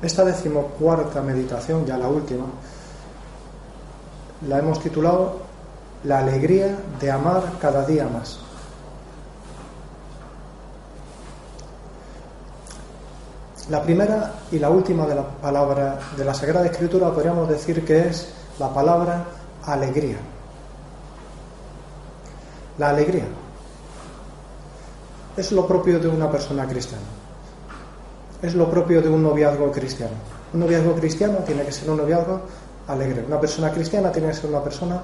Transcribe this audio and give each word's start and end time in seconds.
Esta 0.00 0.24
decimocuarta 0.24 1.22
meditación, 1.22 1.84
ya 1.84 1.96
la 1.96 2.08
última, 2.08 2.44
la 4.46 4.58
hemos 4.58 4.80
titulado 4.80 5.40
La 6.04 6.20
alegría 6.20 6.76
de 7.00 7.10
amar 7.10 7.42
cada 7.60 7.84
día 7.84 8.06
más. 8.06 8.38
La 13.70 13.82
primera 13.82 14.34
y 14.52 14.58
la 14.58 14.70
última 14.70 15.04
de 15.04 15.16
la 15.16 15.26
palabra 15.28 15.98
de 16.16 16.24
la 16.24 16.32
Sagrada 16.32 16.66
Escritura 16.66 17.12
podríamos 17.12 17.48
decir 17.48 17.84
que 17.84 18.08
es 18.08 18.32
la 18.58 18.72
palabra 18.72 19.24
alegría. 19.64 20.16
La 22.78 22.90
alegría 22.90 23.26
es 25.36 25.52
lo 25.52 25.66
propio 25.66 25.98
de 25.98 26.08
una 26.08 26.30
persona 26.30 26.66
cristiana. 26.66 27.17
Es 28.42 28.54
lo 28.54 28.70
propio 28.70 29.02
de 29.02 29.08
un 29.08 29.22
noviazgo 29.22 29.70
cristiano. 29.72 30.14
Un 30.52 30.60
noviazgo 30.60 30.94
cristiano 30.94 31.38
tiene 31.38 31.64
que 31.64 31.72
ser 31.72 31.90
un 31.90 31.96
noviazgo 31.98 32.40
alegre. 32.86 33.24
Una 33.26 33.40
persona 33.40 33.70
cristiana 33.70 34.12
tiene 34.12 34.28
que 34.28 34.34
ser 34.34 34.50
una 34.50 34.62
persona 34.62 35.00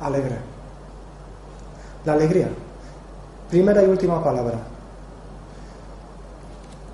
alegre. 0.00 0.36
La 2.04 2.12
alegría. 2.12 2.48
Primera 3.50 3.82
y 3.82 3.86
última 3.86 4.22
palabra. 4.22 4.58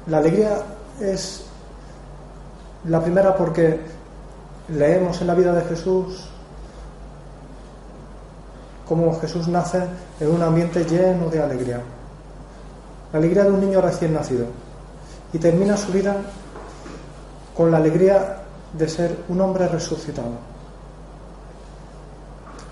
La 0.06 0.18
alegría 0.18 0.62
es 1.00 1.44
la 2.84 3.02
primera 3.02 3.36
porque 3.36 3.80
leemos 4.68 5.20
en 5.20 5.26
la 5.26 5.34
vida 5.34 5.52
de 5.52 5.62
Jesús 5.62 6.26
cómo 8.88 9.18
Jesús 9.20 9.46
nace 9.48 9.82
en 10.18 10.30
un 10.30 10.42
ambiente 10.42 10.84
lleno 10.84 11.28
de 11.28 11.42
alegría. 11.42 11.80
La 13.12 13.18
alegría 13.18 13.44
de 13.44 13.50
un 13.50 13.60
niño 13.60 13.80
recién 13.80 14.14
nacido. 14.14 14.46
Y 15.32 15.38
termina 15.38 15.76
su 15.76 15.92
vida 15.92 16.16
con 17.56 17.70
la 17.70 17.78
alegría 17.78 18.38
de 18.72 18.88
ser 18.88 19.16
un 19.28 19.40
hombre 19.40 19.68
resucitado. 19.68 20.50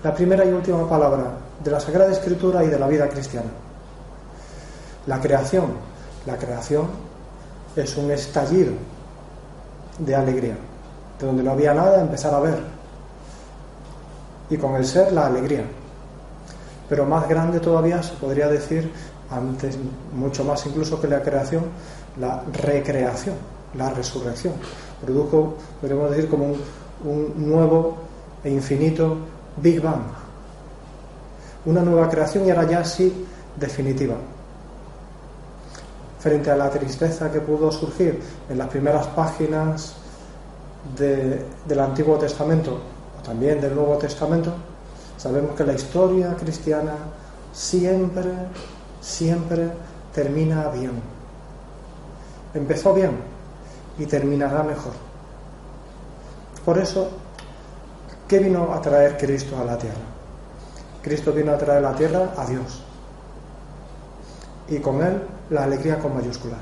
La 0.03 0.13
primera 0.13 0.45
y 0.45 0.51
última 0.51 0.87
palabra 0.87 1.31
de 1.63 1.71
la 1.71 1.79
Sagrada 1.79 2.11
Escritura 2.11 2.63
y 2.63 2.67
de 2.67 2.79
la 2.79 2.87
vida 2.87 3.07
cristiana. 3.09 3.49
La 5.07 5.19
creación. 5.19 5.73
La 6.25 6.37
creación 6.37 6.87
es 7.75 7.97
un 7.97 8.11
estallido 8.11 8.73
de 9.97 10.15
alegría. 10.15 10.57
De 11.19 11.25
donde 11.25 11.43
no 11.43 11.51
había 11.51 11.73
nada, 11.73 12.01
empezar 12.01 12.33
a 12.33 12.39
ver. 12.39 12.59
Y 14.49 14.57
con 14.57 14.75
el 14.75 14.85
ser, 14.85 15.11
la 15.11 15.27
alegría. 15.27 15.63
Pero 16.87 17.05
más 17.05 17.27
grande 17.27 17.59
todavía 17.59 18.01
se 18.01 18.13
podría 18.15 18.47
decir, 18.47 18.91
antes, 19.31 19.77
mucho 20.13 20.43
más 20.43 20.65
incluso 20.65 20.99
que 20.99 21.07
la 21.07 21.21
creación, 21.21 21.63
la 22.19 22.43
recreación, 22.53 23.35
la 23.75 23.89
resurrección. 23.91 24.53
Produjo, 25.01 25.55
podríamos 25.79 26.11
decir, 26.11 26.29
como 26.29 26.55
un, 27.03 27.33
nuevo 27.49 27.97
e 28.43 28.49
infinito 28.49 29.17
Big 29.57 29.81
Bang. 29.81 30.01
Una 31.65 31.81
nueva 31.81 32.09
creación 32.09 32.45
y 32.45 32.49
ahora 32.49 32.67
ya 32.67 32.83
sí 32.83 33.25
definitiva 33.55 34.15
frente 36.19 36.51
a 36.51 36.57
la 36.57 36.69
tristeza 36.69 37.31
que 37.31 37.39
pudo 37.39 37.71
surgir 37.71 38.21
en 38.49 38.57
las 38.57 38.67
primeras 38.67 39.07
páginas 39.07 39.95
del 40.97 41.79
Antiguo 41.79 42.17
Testamento 42.17 42.79
o 43.19 43.23
también 43.23 43.59
del 43.61 43.75
Nuevo 43.75 43.97
Testamento, 43.97 44.53
sabemos 45.17 45.55
que 45.55 45.63
la 45.63 45.73
historia 45.73 46.35
cristiana 46.35 46.93
siempre, 47.53 48.31
siempre 49.01 49.69
termina 50.13 50.67
bien. 50.69 50.91
Empezó 52.53 52.93
bien 52.93 53.11
y 53.97 54.05
terminará 54.05 54.63
mejor. 54.63 54.93
Por 56.65 56.77
eso, 56.77 57.09
¿qué 58.27 58.39
vino 58.39 58.73
a 58.73 58.81
traer 58.81 59.17
Cristo 59.17 59.57
a 59.59 59.63
la 59.63 59.77
tierra? 59.77 59.95
Cristo 61.01 61.31
vino 61.31 61.51
a 61.53 61.57
traer 61.57 61.85
a 61.85 61.91
la 61.91 61.95
tierra 61.95 62.33
a 62.37 62.45
Dios. 62.45 62.81
Y 64.67 64.79
con 64.79 65.01
Él 65.01 65.21
la 65.49 65.63
alegría 65.63 65.99
con 65.99 66.15
mayúsculas. 66.15 66.59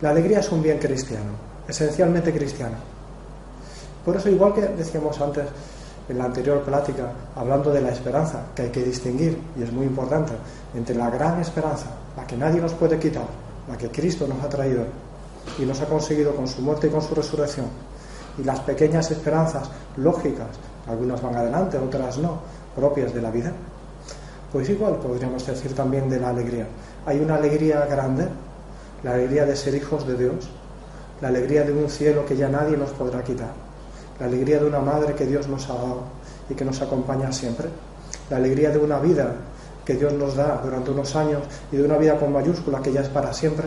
La 0.00 0.10
alegría 0.10 0.40
es 0.40 0.50
un 0.50 0.62
bien 0.62 0.78
cristiano, 0.78 1.30
esencialmente 1.66 2.32
cristiano. 2.32 2.76
Por 4.04 4.16
eso, 4.16 4.28
igual 4.28 4.52
que 4.54 4.62
decíamos 4.62 5.20
antes 5.20 5.44
en 6.08 6.18
la 6.18 6.24
anterior 6.24 6.62
plática, 6.62 7.12
hablando 7.36 7.70
de 7.70 7.80
la 7.80 7.90
esperanza, 7.90 8.42
que 8.54 8.62
hay 8.62 8.70
que 8.70 8.82
distinguir, 8.82 9.38
y 9.56 9.62
es 9.62 9.72
muy 9.72 9.86
importante, 9.86 10.32
entre 10.74 10.94
la 10.94 11.10
gran 11.10 11.40
esperanza, 11.40 11.86
la 12.16 12.26
que 12.26 12.36
nadie 12.36 12.60
nos 12.60 12.74
puede 12.74 12.98
quitar, 12.98 13.26
la 13.68 13.76
que 13.76 13.88
Cristo 13.88 14.26
nos 14.26 14.42
ha 14.42 14.48
traído 14.48 14.84
y 15.58 15.62
nos 15.62 15.80
ha 15.80 15.86
conseguido 15.86 16.34
con 16.34 16.46
su 16.46 16.62
muerte 16.62 16.88
y 16.88 16.90
con 16.90 17.02
su 17.02 17.14
resurrección, 17.14 17.66
y 18.38 18.44
las 18.44 18.60
pequeñas 18.60 19.10
esperanzas 19.10 19.68
lógicas, 19.96 20.48
algunas 20.88 21.22
van 21.22 21.36
adelante, 21.36 21.78
otras 21.78 22.18
no, 22.18 22.38
propias 22.74 23.14
de 23.14 23.22
la 23.22 23.30
vida, 23.30 23.52
pues 24.52 24.68
igual 24.68 24.96
podríamos 24.96 25.46
decir 25.46 25.74
también 25.74 26.10
de 26.10 26.20
la 26.20 26.28
alegría. 26.28 26.66
Hay 27.06 27.20
una 27.20 27.36
alegría 27.36 27.86
grande, 27.86 28.28
la 29.02 29.14
alegría 29.14 29.46
de 29.46 29.56
ser 29.56 29.74
hijos 29.74 30.06
de 30.06 30.16
Dios, 30.16 30.48
la 31.20 31.28
alegría 31.28 31.64
de 31.64 31.72
un 31.72 31.88
cielo 31.88 32.26
que 32.26 32.36
ya 32.36 32.48
nadie 32.48 32.76
nos 32.76 32.90
podrá 32.90 33.22
quitar, 33.22 33.52
la 34.22 34.28
alegría 34.28 34.60
de 34.60 34.66
una 34.66 34.78
madre 34.78 35.14
que 35.14 35.26
Dios 35.26 35.48
nos 35.48 35.68
ha 35.68 35.74
dado 35.74 36.02
y 36.48 36.54
que 36.54 36.64
nos 36.64 36.80
acompaña 36.80 37.32
siempre, 37.32 37.66
la 38.30 38.36
alegría 38.36 38.70
de 38.70 38.78
una 38.78 39.00
vida 39.00 39.34
que 39.84 39.94
Dios 39.94 40.12
nos 40.12 40.36
da 40.36 40.60
durante 40.62 40.92
unos 40.92 41.16
años 41.16 41.42
y 41.72 41.76
de 41.76 41.82
una 41.82 41.96
vida 41.96 42.16
con 42.16 42.32
mayúscula 42.32 42.80
que 42.80 42.92
ya 42.92 43.00
es 43.00 43.08
para 43.08 43.32
siempre, 43.32 43.66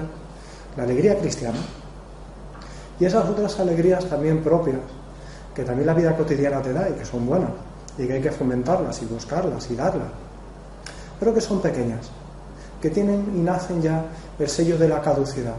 la 0.77 0.83
alegría 0.83 1.19
cristiana. 1.19 1.57
Y 2.97 3.03
esas 3.03 3.27
otras 3.27 3.59
alegrías 3.59 4.05
también 4.05 4.41
propias, 4.41 4.77
que 5.53 5.65
también 5.65 5.87
la 5.87 5.93
vida 5.93 6.15
cotidiana 6.15 6.61
te 6.61 6.71
da 6.71 6.87
y 6.87 6.93
que 6.93 7.03
son 7.03 7.25
buenas, 7.25 7.51
y 7.97 8.07
que 8.07 8.13
hay 8.13 8.21
que 8.21 8.31
fomentarlas 8.31 9.01
y 9.01 9.07
buscarlas 9.07 9.69
y 9.69 9.75
darlas, 9.75 10.07
pero 11.19 11.33
que 11.33 11.41
son 11.41 11.61
pequeñas 11.61 12.09
que 12.81 12.89
tienen 12.89 13.29
y 13.35 13.39
nacen 13.39 13.81
ya 13.81 14.05
el 14.39 14.47
sello 14.47 14.77
de 14.77 14.87
la 14.87 15.01
caducidad, 15.01 15.55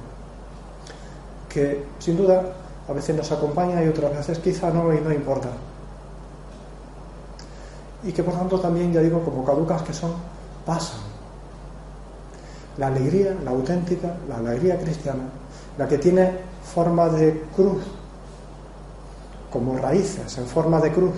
que 1.50 1.84
sin 1.98 2.16
duda 2.16 2.44
a 2.88 2.92
veces 2.92 3.16
nos 3.16 3.30
acompaña 3.32 3.82
y 3.82 3.88
otras 3.88 4.16
veces 4.16 4.38
quizá 4.38 4.70
no 4.70 4.92
y 4.94 5.00
no 5.00 5.12
importa. 5.12 5.48
Y 8.04 8.12
que 8.12 8.22
por 8.22 8.34
tanto 8.34 8.60
también, 8.60 8.92
ya 8.92 9.00
digo, 9.00 9.20
como 9.24 9.44
caducas 9.44 9.82
que 9.82 9.92
son, 9.92 10.12
pasan. 10.64 11.00
La 12.78 12.88
alegría, 12.88 13.36
la 13.42 13.50
auténtica, 13.50 14.14
la 14.28 14.36
alegría 14.36 14.78
cristiana, 14.78 15.24
la 15.78 15.88
que 15.88 15.98
tiene 15.98 16.30
forma 16.74 17.08
de 17.08 17.44
cruz, 17.54 17.82
como 19.50 19.78
raíces 19.78 20.36
en 20.38 20.46
forma 20.46 20.80
de 20.80 20.92
cruz, 20.92 21.14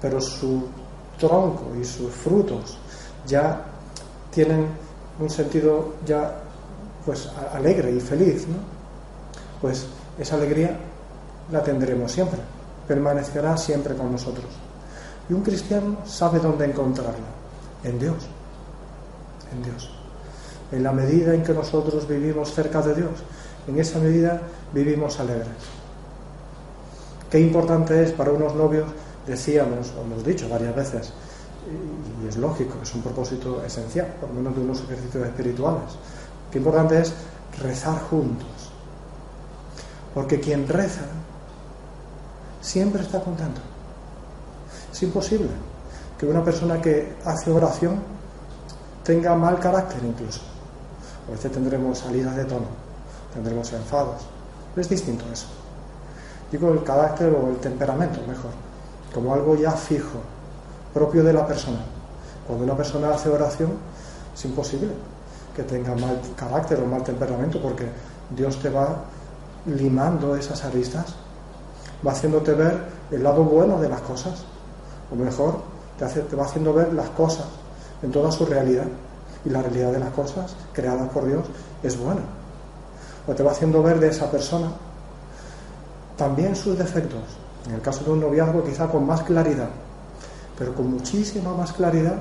pero 0.00 0.20
su 0.20 0.64
tronco 1.18 1.74
y 1.80 1.84
sus 1.84 2.12
frutos 2.12 2.78
ya 3.26 3.64
tienen 4.30 4.66
un 5.20 5.30
sentido 5.30 5.94
ya 6.04 6.34
pues 7.06 7.30
alegre 7.52 7.92
y 7.92 8.00
feliz, 8.00 8.46
¿no? 8.48 8.73
Pues 9.64 9.86
esa 10.18 10.34
alegría 10.34 10.76
la 11.50 11.62
tendremos 11.62 12.12
siempre, 12.12 12.38
permanecerá 12.86 13.56
siempre 13.56 13.94
con 13.94 14.12
nosotros. 14.12 14.44
Y 15.26 15.32
un 15.32 15.40
cristiano 15.40 15.96
sabe 16.04 16.38
dónde 16.38 16.66
encontrarla, 16.66 17.24
en 17.82 17.98
Dios, 17.98 18.26
en 19.50 19.62
Dios. 19.62 19.90
En 20.70 20.82
la 20.82 20.92
medida 20.92 21.32
en 21.32 21.42
que 21.42 21.54
nosotros 21.54 22.06
vivimos 22.06 22.52
cerca 22.52 22.82
de 22.82 22.94
Dios, 22.94 23.12
en 23.66 23.80
esa 23.80 23.98
medida 24.00 24.38
vivimos 24.74 25.18
alegres. 25.18 25.48
Qué 27.30 27.40
importante 27.40 28.02
es 28.02 28.12
para 28.12 28.32
unos 28.32 28.54
novios, 28.54 28.88
decíamos, 29.26 29.94
o 29.98 30.02
hemos 30.02 30.22
dicho 30.26 30.46
varias 30.46 30.76
veces, 30.76 31.10
y 32.22 32.28
es 32.28 32.36
lógico, 32.36 32.74
es 32.82 32.94
un 32.94 33.00
propósito 33.00 33.64
esencial, 33.64 34.08
por 34.20 34.28
lo 34.28 34.34
menos 34.34 34.56
de 34.56 34.60
unos 34.60 34.82
ejercicios 34.82 35.26
espirituales. 35.26 35.96
Qué 36.52 36.58
importante 36.58 37.00
es 37.00 37.14
rezar 37.62 37.98
juntos, 38.10 38.53
porque 40.14 40.38
quien 40.38 40.66
reza 40.68 41.02
siempre 42.62 43.02
está 43.02 43.20
contento. 43.20 43.60
Es 44.92 45.02
imposible 45.02 45.48
que 46.16 46.26
una 46.26 46.42
persona 46.44 46.80
que 46.80 47.16
hace 47.24 47.50
oración 47.50 47.98
tenga 49.02 49.34
mal 49.34 49.58
carácter 49.58 50.02
incluso. 50.04 50.40
A 51.28 51.32
veces 51.32 51.50
tendremos 51.50 51.98
salidas 51.98 52.36
de 52.36 52.44
tono, 52.44 52.66
tendremos 53.34 53.72
enfados. 53.72 54.22
Es 54.76 54.88
distinto 54.88 55.24
eso. 55.32 55.46
Digo 56.50 56.70
el 56.72 56.84
carácter 56.84 57.34
o 57.34 57.50
el 57.50 57.56
temperamento, 57.56 58.20
mejor, 58.28 58.50
como 59.12 59.34
algo 59.34 59.56
ya 59.56 59.72
fijo, 59.72 60.20
propio 60.92 61.24
de 61.24 61.32
la 61.32 61.46
persona. 61.46 61.80
Cuando 62.46 62.64
una 62.64 62.76
persona 62.76 63.10
hace 63.10 63.28
oración, 63.28 63.72
es 64.32 64.44
imposible 64.44 64.90
que 65.56 65.62
tenga 65.64 65.94
mal 65.94 66.20
carácter 66.36 66.80
o 66.80 66.86
mal 66.86 67.02
temperamento, 67.02 67.60
porque 67.60 67.86
Dios 68.30 68.60
te 68.60 68.70
va 68.70 69.04
limando 69.66 70.36
esas 70.36 70.64
aristas, 70.64 71.14
va 72.06 72.12
haciéndote 72.12 72.52
ver 72.52 72.84
el 73.10 73.22
lado 73.22 73.44
bueno 73.44 73.80
de 73.80 73.88
las 73.88 74.00
cosas, 74.02 74.44
o 75.10 75.16
mejor, 75.16 75.60
te, 75.98 76.04
hace, 76.04 76.22
va 76.36 76.44
haciendo 76.44 76.72
ver 76.72 76.92
las 76.92 77.08
cosas 77.10 77.46
en 78.02 78.10
toda 78.10 78.30
su 78.32 78.44
realidad. 78.46 78.86
Y 79.44 79.50
la 79.50 79.60
realidad 79.60 79.92
de 79.92 79.98
las 79.98 80.10
cosas 80.10 80.56
creadas 80.72 81.08
por 81.10 81.26
Dios 81.26 81.44
es 81.82 81.98
buena. 81.98 82.22
O 83.26 83.34
te 83.34 83.42
va 83.42 83.52
haciendo 83.52 83.82
ver 83.82 84.00
de 84.00 84.08
esa 84.08 84.30
persona 84.30 84.68
también 86.16 86.56
sus 86.56 86.78
defectos. 86.78 87.22
En 87.66 87.74
el 87.74 87.80
caso 87.80 88.04
de 88.04 88.10
un 88.10 88.20
noviazgo 88.20 88.62
quizá 88.64 88.88
con 88.88 89.06
más 89.06 89.22
claridad, 89.22 89.68
pero 90.58 90.74
con 90.74 90.90
muchísima 90.90 91.54
más 91.54 91.72
claridad 91.72 92.16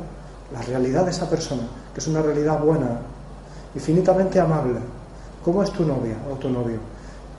la 0.54 0.62
realidad 0.62 1.06
de 1.06 1.12
esa 1.12 1.30
persona, 1.30 1.64
que 1.94 2.00
es 2.00 2.08
una 2.08 2.22
realidad 2.22 2.60
buena, 2.60 3.00
infinitamente 3.76 4.40
amable. 4.40 4.80
¿Cómo 5.44 5.64
es 5.64 5.72
tu 5.72 5.86
novia 5.86 6.16
o 6.32 6.36
tu 6.36 6.50
novio? 6.50 6.93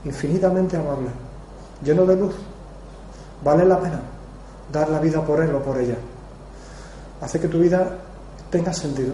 Infinitamente 0.04 0.76
amable, 0.76 1.08
lleno 1.82 2.04
de 2.04 2.16
luz. 2.16 2.34
Vale 3.42 3.64
la 3.64 3.80
pena 3.80 4.00
dar 4.72 4.88
la 4.88 5.00
vida 5.00 5.24
por 5.24 5.40
él 5.40 5.54
o 5.54 5.62
por 5.62 5.78
ella. 5.78 5.96
Hace 7.20 7.40
que 7.40 7.48
tu 7.48 7.58
vida 7.58 7.98
tenga 8.50 8.72
sentido 8.72 9.12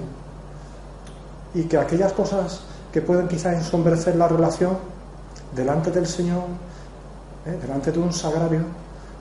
y 1.55 1.65
que 1.65 1.77
aquellas 1.77 2.13
cosas 2.13 2.61
que 2.93 3.03
pueden 3.03 3.29
quizás 3.29 3.55
ensombrecer 3.55 4.17
la 4.17 4.29
relación 4.29 4.77
delante 5.55 5.91
del 5.91 6.07
Señor, 6.07 6.45
¿eh? 7.47 7.59
delante 7.61 7.93
de 7.93 7.99
un 7.99 8.13
sagrario, 8.13 8.63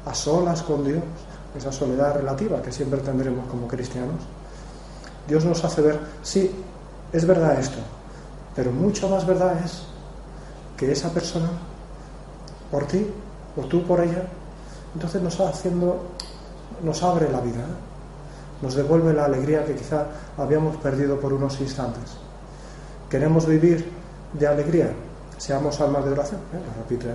a 0.06 0.13
solas 0.13 0.63
con 0.63 0.83
Dios, 0.83 1.01
esa 1.57 1.72
soledad 1.72 2.15
relativa 2.15 2.62
que 2.62 2.72
siempre 2.72 3.00
tendremos 3.00 3.48
como 3.48 3.68
cristianos, 3.68 4.22
Dios 5.27 5.45
nos 5.45 5.63
hace 5.63 5.81
ver, 5.81 6.00
sí, 6.24 6.51
es 7.12 7.25
verdad 7.25 7.60
esto, 7.60 7.80
pero 8.56 8.72
mucho 8.72 9.10
más 9.10 9.25
verdad 9.25 9.57
es 9.63 9.83
que 10.80 10.90
esa 10.90 11.10
persona, 11.10 11.50
por 12.72 12.86
ti 12.88 13.06
o 13.58 13.66
tú 13.66 13.84
por 13.84 14.00
ella, 14.00 14.24
entonces 14.94 15.22
nos 15.22 15.38
haciendo, 15.42 16.00
nos 16.81 17.04
abre 17.04 17.30
la 17.30 17.42
vida, 17.42 17.60
¿eh? 17.60 18.62
nos 18.62 18.76
devuelve 18.76 19.14
la 19.14 19.26
alegría 19.26 19.66
que 19.66 19.76
quizá 19.76 20.06
habíamos 20.38 20.78
perdido 20.78 21.20
por 21.20 21.34
unos 21.34 21.60
instantes. 21.60 22.16
Queremos 23.10 23.46
vivir 23.46 23.92
de 24.31 24.48
alegría, 24.48 24.94
seamos 25.38 25.81
almas 25.81 26.06
de 26.06 26.12
oración, 26.12 26.40
¿eh? 26.54 26.62
lo 26.66 26.84
repite 26.84 27.14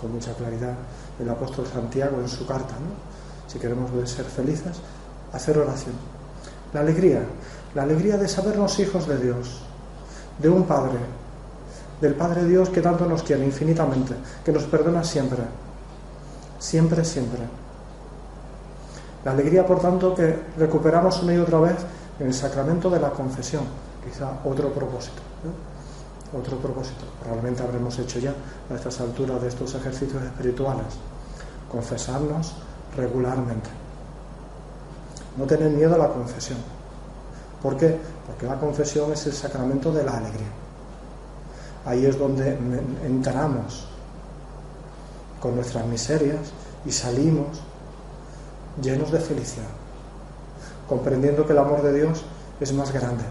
con 0.00 0.12
mucha 0.12 0.32
claridad 0.34 0.74
el 1.20 1.30
apóstol 1.30 1.68
Santiago 1.72 2.20
en 2.20 2.28
su 2.28 2.44
carta, 2.44 2.74
si 3.46 3.60
queremos 3.60 3.90
ser 4.10 4.24
felices, 4.24 4.78
hacer 5.32 5.56
oración. 5.56 5.94
La 6.72 6.80
alegría, 6.80 7.20
la 7.76 7.84
alegría 7.84 8.16
de 8.16 8.26
sabernos 8.26 8.76
hijos 8.80 9.06
de 9.06 9.18
Dios, 9.18 9.60
de 10.40 10.48
un 10.48 10.64
Padre, 10.64 10.98
del 12.00 12.14
Padre 12.14 12.44
Dios 12.44 12.68
que 12.70 12.80
tanto 12.80 13.06
nos 13.06 13.22
quiere 13.22 13.44
infinitamente, 13.44 14.14
que 14.44 14.52
nos 14.52 14.64
perdona 14.64 15.04
siempre, 15.04 15.42
siempre, 16.58 17.04
siempre. 17.04 17.40
La 19.24 19.30
alegría, 19.30 19.66
por 19.66 19.80
tanto, 19.80 20.14
que 20.14 20.38
recuperamos 20.58 21.22
una 21.22 21.34
y 21.34 21.38
otra 21.38 21.60
vez 21.60 21.76
en 22.20 22.26
el 22.26 22.34
sacramento 22.34 22.90
de 22.90 23.00
la 23.00 23.10
confesión, 23.10 23.64
quizá 24.04 24.30
otro 24.44 24.70
propósito. 24.70 25.22
Otro 26.38 26.58
propósito, 26.58 27.04
probablemente 27.20 27.62
habremos 27.62 27.98
hecho 27.98 28.18
ya 28.18 28.34
a 28.70 28.74
estas 28.74 29.00
alturas 29.00 29.40
de 29.40 29.48
estos 29.48 29.74
ejercicios 29.74 30.22
espirituales, 30.22 30.86
confesarnos 31.70 32.54
regularmente. 32.96 33.70
No 35.36 35.44
tener 35.44 35.70
miedo 35.70 35.94
a 35.94 35.98
la 35.98 36.08
confesión. 36.08 36.58
¿Por 37.62 37.76
qué? 37.76 37.98
Porque 38.26 38.46
la 38.46 38.58
confesión 38.58 39.12
es 39.12 39.26
el 39.26 39.32
sacramento 39.32 39.92
de 39.92 40.04
la 40.04 40.16
alegría. 40.16 40.63
Ahí 41.86 42.06
es 42.06 42.18
donde 42.18 42.56
entramos 43.04 43.86
con 45.40 45.54
nuestras 45.56 45.86
miserias 45.86 46.52
y 46.86 46.90
salimos 46.90 47.60
llenos 48.82 49.12
de 49.12 49.20
felicidad, 49.20 49.68
comprendiendo 50.88 51.46
que 51.46 51.52
el 51.52 51.58
amor 51.58 51.82
de 51.82 51.92
Dios 51.92 52.24
es 52.60 52.72
más 52.72 52.92
grande 52.92 53.24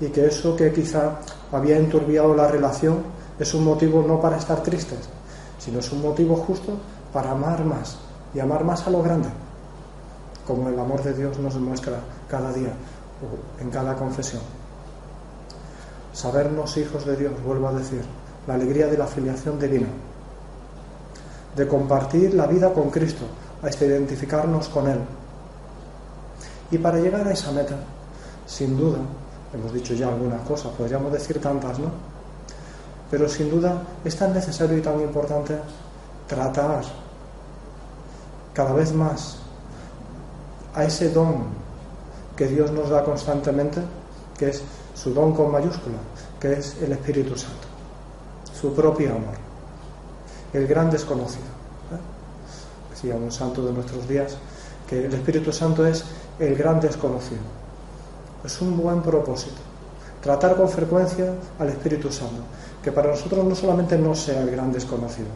y 0.00 0.08
que 0.08 0.26
eso 0.26 0.56
que 0.56 0.72
quizá 0.72 1.18
había 1.52 1.76
enturbiado 1.76 2.34
la 2.34 2.48
relación 2.48 3.02
es 3.38 3.54
un 3.54 3.64
motivo 3.64 4.02
no 4.06 4.20
para 4.20 4.36
estar 4.36 4.62
tristes, 4.62 5.08
sino 5.58 5.78
es 5.78 5.92
un 5.92 6.02
motivo 6.02 6.36
justo 6.36 6.72
para 7.12 7.32
amar 7.32 7.64
más 7.64 7.98
y 8.34 8.40
amar 8.40 8.64
más 8.64 8.86
a 8.86 8.90
lo 8.90 9.02
grande, 9.02 9.28
como 10.46 10.68
el 10.68 10.78
amor 10.78 11.02
de 11.02 11.12
Dios 11.12 11.38
nos 11.38 11.54
muestra 11.56 12.00
cada 12.28 12.52
día 12.52 12.72
en 13.60 13.70
cada 13.70 13.94
confesión. 13.94 14.61
Sabernos 16.12 16.76
hijos 16.76 17.06
de 17.06 17.16
Dios, 17.16 17.32
vuelvo 17.44 17.68
a 17.68 17.72
decir, 17.72 18.02
la 18.46 18.54
alegría 18.54 18.86
de 18.86 18.98
la 18.98 19.06
filiación 19.06 19.58
divina, 19.58 19.88
de 21.56 21.68
compartir 21.68 22.34
la 22.34 22.46
vida 22.46 22.72
con 22.72 22.90
Cristo, 22.90 23.24
hasta 23.62 23.84
identificarnos 23.84 24.68
con 24.68 24.88
Él. 24.88 24.98
Y 26.70 26.78
para 26.78 26.98
llegar 26.98 27.26
a 27.26 27.32
esa 27.32 27.52
meta, 27.52 27.76
sin 28.46 28.76
duda, 28.76 28.98
hemos 29.54 29.72
dicho 29.72 29.94
ya 29.94 30.08
algunas 30.08 30.40
cosas, 30.42 30.72
podríamos 30.72 31.12
decir 31.12 31.40
tantas, 31.40 31.78
¿no? 31.78 31.88
Pero 33.10 33.28
sin 33.28 33.50
duda 33.50 33.82
es 34.04 34.16
tan 34.16 34.32
necesario 34.32 34.76
y 34.78 34.80
tan 34.80 35.00
importante 35.00 35.58
tratar 36.26 36.82
cada 38.54 38.72
vez 38.72 38.92
más 38.92 39.36
a 40.74 40.84
ese 40.84 41.10
don 41.10 41.44
que 42.36 42.46
Dios 42.46 42.70
nos 42.72 42.88
da 42.88 43.04
constantemente, 43.04 43.80
que 44.38 44.48
es 44.48 44.62
su 44.94 45.12
don 45.12 45.34
con 45.34 45.50
mayúscula, 45.50 45.98
que 46.40 46.54
es 46.54 46.76
el 46.82 46.92
Espíritu 46.92 47.36
Santo, 47.36 47.68
su 48.52 48.72
propio 48.74 49.10
amor, 49.10 49.36
el 50.52 50.66
gran 50.66 50.90
desconocido. 50.90 51.44
¿eh? 51.92 52.90
Decía 52.90 53.16
un 53.16 53.32
santo 53.32 53.64
de 53.64 53.72
nuestros 53.72 54.08
días 54.08 54.36
que 54.88 55.06
el 55.06 55.14
Espíritu 55.14 55.52
Santo 55.52 55.86
es 55.86 56.04
el 56.38 56.54
gran 56.56 56.80
desconocido 56.80 57.62
es 58.44 58.60
un 58.60 58.76
buen 58.76 59.02
propósito. 59.02 59.60
Tratar 60.20 60.56
con 60.56 60.68
frecuencia 60.68 61.32
al 61.58 61.68
Espíritu 61.68 62.10
Santo, 62.12 62.42
que 62.82 62.92
para 62.92 63.10
nosotros 63.10 63.44
no 63.44 63.54
solamente 63.54 63.98
no 63.98 64.14
sea 64.14 64.42
el 64.42 64.50
gran 64.50 64.72
desconocido, 64.72 65.28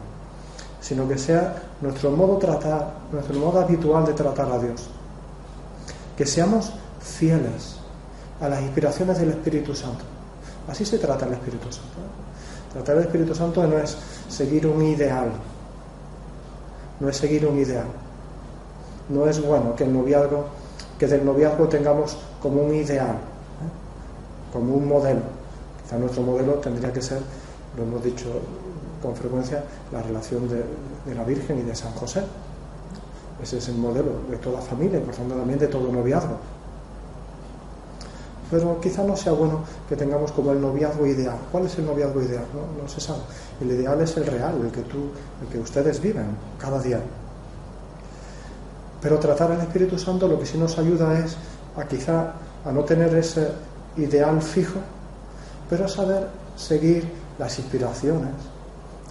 sino 0.79 1.07
que 1.07 1.17
sea 1.17 1.55
nuestro 1.81 2.11
modo 2.11 2.37
tratar, 2.37 2.93
nuestro 3.11 3.37
modo 3.39 3.59
habitual 3.59 4.05
de 4.05 4.13
tratar 4.13 4.51
a 4.51 4.59
Dios. 4.59 4.89
Que 6.15 6.25
seamos 6.25 6.71
fieles 7.01 7.76
a 8.41 8.49
las 8.49 8.61
inspiraciones 8.61 9.19
del 9.19 9.29
Espíritu 9.29 9.73
Santo. 9.73 10.03
Así 10.67 10.85
se 10.85 10.97
trata 10.97 11.25
el 11.25 11.33
Espíritu 11.33 11.71
Santo. 11.71 11.97
Tratar 12.73 12.97
el 12.97 13.03
Espíritu 13.03 13.33
Santo 13.33 13.65
no 13.65 13.77
es 13.77 13.97
seguir 14.27 14.67
un 14.67 14.83
ideal, 14.83 15.31
no 16.99 17.09
es 17.09 17.17
seguir 17.17 17.45
un 17.47 17.57
ideal. 17.57 17.87
No 19.09 19.25
es 19.27 19.41
bueno 19.41 19.75
que 19.75 19.85
el 19.85 19.93
noviazgo, 19.93 20.45
que 20.99 21.07
del 21.07 21.23
noviazgo 21.23 21.67
tengamos 21.67 22.17
como 22.41 22.61
un 22.63 22.75
ideal, 22.75 23.15
¿eh? 23.15 24.51
como 24.51 24.75
un 24.75 24.87
modelo. 24.87 25.21
Quizá 25.83 25.97
nuestro 25.97 26.23
modelo 26.23 26.55
tendría 26.55 26.91
que 26.91 27.01
ser, 27.01 27.19
lo 27.77 27.83
hemos 27.83 28.03
dicho 28.03 28.25
con 29.01 29.15
frecuencia, 29.15 29.63
la 29.93 30.01
relación 30.01 30.47
de, 30.49 30.63
la 31.15 31.23
Virgen 31.23 31.59
y 31.59 31.61
de 31.61 31.73
San 31.73 31.93
José. 31.93 32.21
Ese 33.41 33.59
es 33.59 33.69
el 33.69 33.75
modelo 33.75 34.11
de 34.29 34.37
toda 34.37 34.59
familia 34.59 34.97
y 34.99 35.01
por 35.01 35.15
tanto 35.15 35.35
también 35.35 35.59
de 35.59 35.67
todo 35.67 35.89
noviazgo. 35.91 36.37
Pero 38.49 38.79
quizá 38.79 39.03
no 39.03 39.15
sea 39.15 39.33
bueno 39.33 39.63
que 39.89 39.95
tengamos 39.95 40.31
como 40.31 40.51
el 40.51 40.61
noviazgo 40.61 41.05
ideal. 41.05 41.37
¿Cuál 41.51 41.65
es 41.65 41.77
el 41.77 41.85
noviazgo 41.85 42.21
ideal? 42.21 42.45
No, 42.53 42.81
no 42.81 42.87
se 42.87 43.01
sabe. 43.01 43.19
El 43.59 43.71
ideal 43.71 43.99
es 44.01 44.15
el 44.15 44.25
real, 44.25 44.61
el 44.63 44.71
que 44.71 44.81
tú, 44.81 45.09
el 45.41 45.47
que 45.49 45.59
ustedes 45.59 46.01
viven 46.01 46.27
cada 46.57 46.79
día. 46.81 47.01
Pero 49.01 49.19
tratar 49.19 49.51
al 49.51 49.61
Espíritu 49.61 49.99
Santo 49.99 50.27
lo 50.27 50.39
que 50.39 50.45
sí 50.45 50.57
nos 50.57 50.77
ayuda 50.77 51.19
es 51.19 51.35
a 51.75 51.85
quizá 51.85 52.33
a 52.65 52.71
no 52.71 52.83
tener 52.83 53.13
ese 53.15 53.49
ideal 53.97 54.41
fijo, 54.41 54.79
pero 55.69 55.85
a 55.85 55.87
saber 55.87 56.27
seguir 56.55 57.07
las 57.37 57.59
inspiraciones 57.59 58.33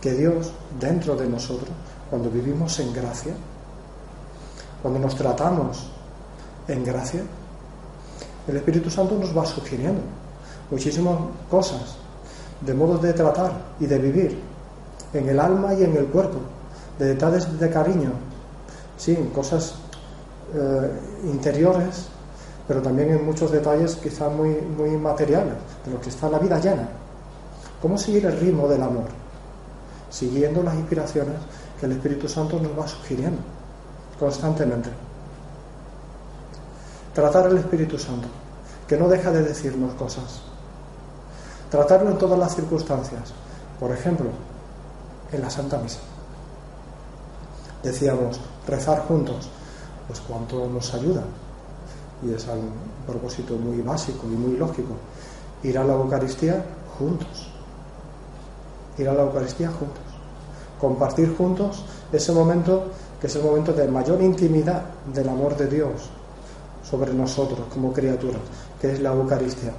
que 0.00 0.12
Dios 0.12 0.52
dentro 0.80 1.16
de 1.16 1.28
nosotros, 1.28 1.70
cuando 2.10 2.30
vivimos 2.30 2.78
en 2.80 2.92
gracia, 2.92 3.32
cuando 4.82 5.00
nos 5.00 5.14
tratamos 5.14 5.90
en 6.68 6.84
gracia, 6.84 7.22
el 8.48 8.56
Espíritu 8.56 8.90
Santo 8.90 9.16
nos 9.18 9.36
va 9.36 9.44
sugiriendo 9.44 10.00
muchísimas 10.70 11.18
cosas 11.50 11.96
de 12.60 12.74
modos 12.74 13.02
de 13.02 13.12
tratar 13.12 13.52
y 13.80 13.86
de 13.86 13.98
vivir 13.98 14.38
en 15.12 15.28
el 15.28 15.38
alma 15.38 15.74
y 15.74 15.84
en 15.84 15.96
el 15.96 16.06
cuerpo, 16.06 16.38
de 16.98 17.06
detalles 17.06 17.58
de 17.58 17.70
cariño, 17.70 18.10
sí, 18.96 19.16
cosas 19.34 19.74
eh, 20.54 20.90
interiores 21.24 22.08
pero 22.66 22.82
también 22.82 23.10
en 23.10 23.24
muchos 23.24 23.52
detalles 23.52 23.96
quizá 23.96 24.28
muy, 24.28 24.50
muy 24.50 24.90
materiales, 24.96 25.54
de 25.84 25.92
lo 25.92 26.00
que 26.00 26.08
está 26.08 26.28
la 26.28 26.38
vida 26.38 26.58
llena. 26.58 26.88
¿Cómo 27.80 27.96
seguir 27.96 28.26
el 28.26 28.38
ritmo 28.40 28.66
del 28.66 28.82
amor? 28.82 29.04
Siguiendo 30.10 30.62
las 30.62 30.74
inspiraciones 30.74 31.36
que 31.78 31.86
el 31.86 31.92
Espíritu 31.92 32.28
Santo 32.28 32.58
nos 32.58 32.76
va 32.76 32.88
sugiriendo 32.88 33.38
constantemente. 34.18 34.88
Tratar 37.16 37.46
al 37.46 37.56
Espíritu 37.56 37.98
Santo, 37.98 38.28
que 38.86 38.98
no 38.98 39.08
deja 39.08 39.30
de 39.30 39.42
decirnos 39.42 39.94
cosas. 39.94 40.42
Tratarlo 41.70 42.10
en 42.10 42.18
todas 42.18 42.38
las 42.38 42.54
circunstancias. 42.54 43.32
Por 43.80 43.90
ejemplo, 43.90 44.26
en 45.32 45.40
la 45.40 45.48
Santa 45.48 45.78
Misa. 45.78 46.00
Decíamos, 47.82 48.38
rezar 48.68 49.06
juntos, 49.08 49.48
pues 50.06 50.20
cuánto 50.20 50.68
nos 50.68 50.92
ayuda 50.92 51.22
y 52.22 52.34
es 52.34 52.46
un 52.48 52.70
propósito 53.06 53.54
muy 53.54 53.80
básico 53.80 54.26
y 54.26 54.36
muy 54.36 54.58
lógico, 54.58 54.92
ir 55.62 55.78
a 55.78 55.84
la 55.84 55.94
Eucaristía 55.94 56.62
juntos. 56.98 57.50
Ir 58.98 59.08
a 59.08 59.14
la 59.14 59.22
Eucaristía 59.22 59.70
juntos. 59.70 60.04
compartir 60.78 61.34
juntos 61.34 61.82
ese 62.12 62.32
momento 62.32 62.84
que 63.18 63.26
es 63.28 63.36
el 63.36 63.42
momento 63.42 63.72
de 63.72 63.88
mayor 63.88 64.20
intimidad 64.20 64.82
del 65.14 65.30
amor 65.30 65.56
de 65.56 65.66
Dios 65.68 66.10
sobre 66.88 67.12
nosotros 67.12 67.60
como 67.72 67.92
criaturas, 67.92 68.40
que 68.80 68.92
es 68.92 69.00
la 69.00 69.12
Eucaristía. 69.12 69.72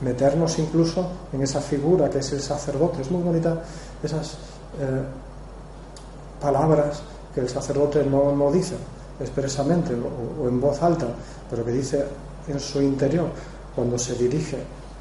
Meternos 0.00 0.58
incluso 0.58 1.06
en 1.32 1.42
esa 1.42 1.60
figura 1.60 2.08
que 2.08 2.18
es 2.18 2.32
el 2.32 2.40
sacerdote. 2.40 3.02
Es 3.02 3.10
muy 3.10 3.22
bonita 3.22 3.62
esas 4.02 4.34
eh, 4.78 5.02
palabras 6.40 7.02
que 7.34 7.40
el 7.40 7.48
sacerdote 7.48 8.04
no, 8.04 8.34
no 8.34 8.50
dice 8.50 8.76
expresamente 9.20 9.94
o, 9.94 10.48
en 10.48 10.60
voz 10.60 10.82
alta, 10.82 11.06
pero 11.50 11.64
que 11.64 11.72
dice 11.72 12.04
en 12.46 12.60
su 12.60 12.80
interior 12.80 13.28
cuando 13.74 13.98
se 13.98 14.14
dirige 14.14 14.58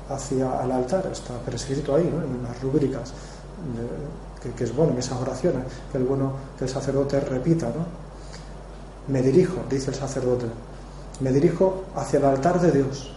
hacia 0.09 0.63
el 0.63 0.71
altar, 0.71 1.07
está 1.11 1.37
prescrito 1.39 1.95
ahí, 1.95 2.07
en 2.07 2.43
las 2.43 2.61
rúbricas, 2.61 3.13
que, 4.55 4.63
es 4.63 4.75
bueno 4.75 4.93
en 4.93 4.99
esas 4.99 5.19
oraciones, 5.19 5.63
que 5.91 5.97
es 5.97 6.07
bueno 6.07 6.31
que 6.57 6.65
el 6.65 6.69
sacerdote 6.69 7.19
repita, 7.19 7.67
¿no? 7.67 8.06
Me 9.07 9.21
dirijo, 9.21 9.55
dice 9.69 9.91
el 9.91 9.95
sacerdote, 9.95 10.45
me 11.19 11.31
dirijo 11.31 11.83
hacia 11.95 12.19
el 12.19 12.25
altar 12.25 12.59
de 12.59 12.71
Dios, 12.71 13.11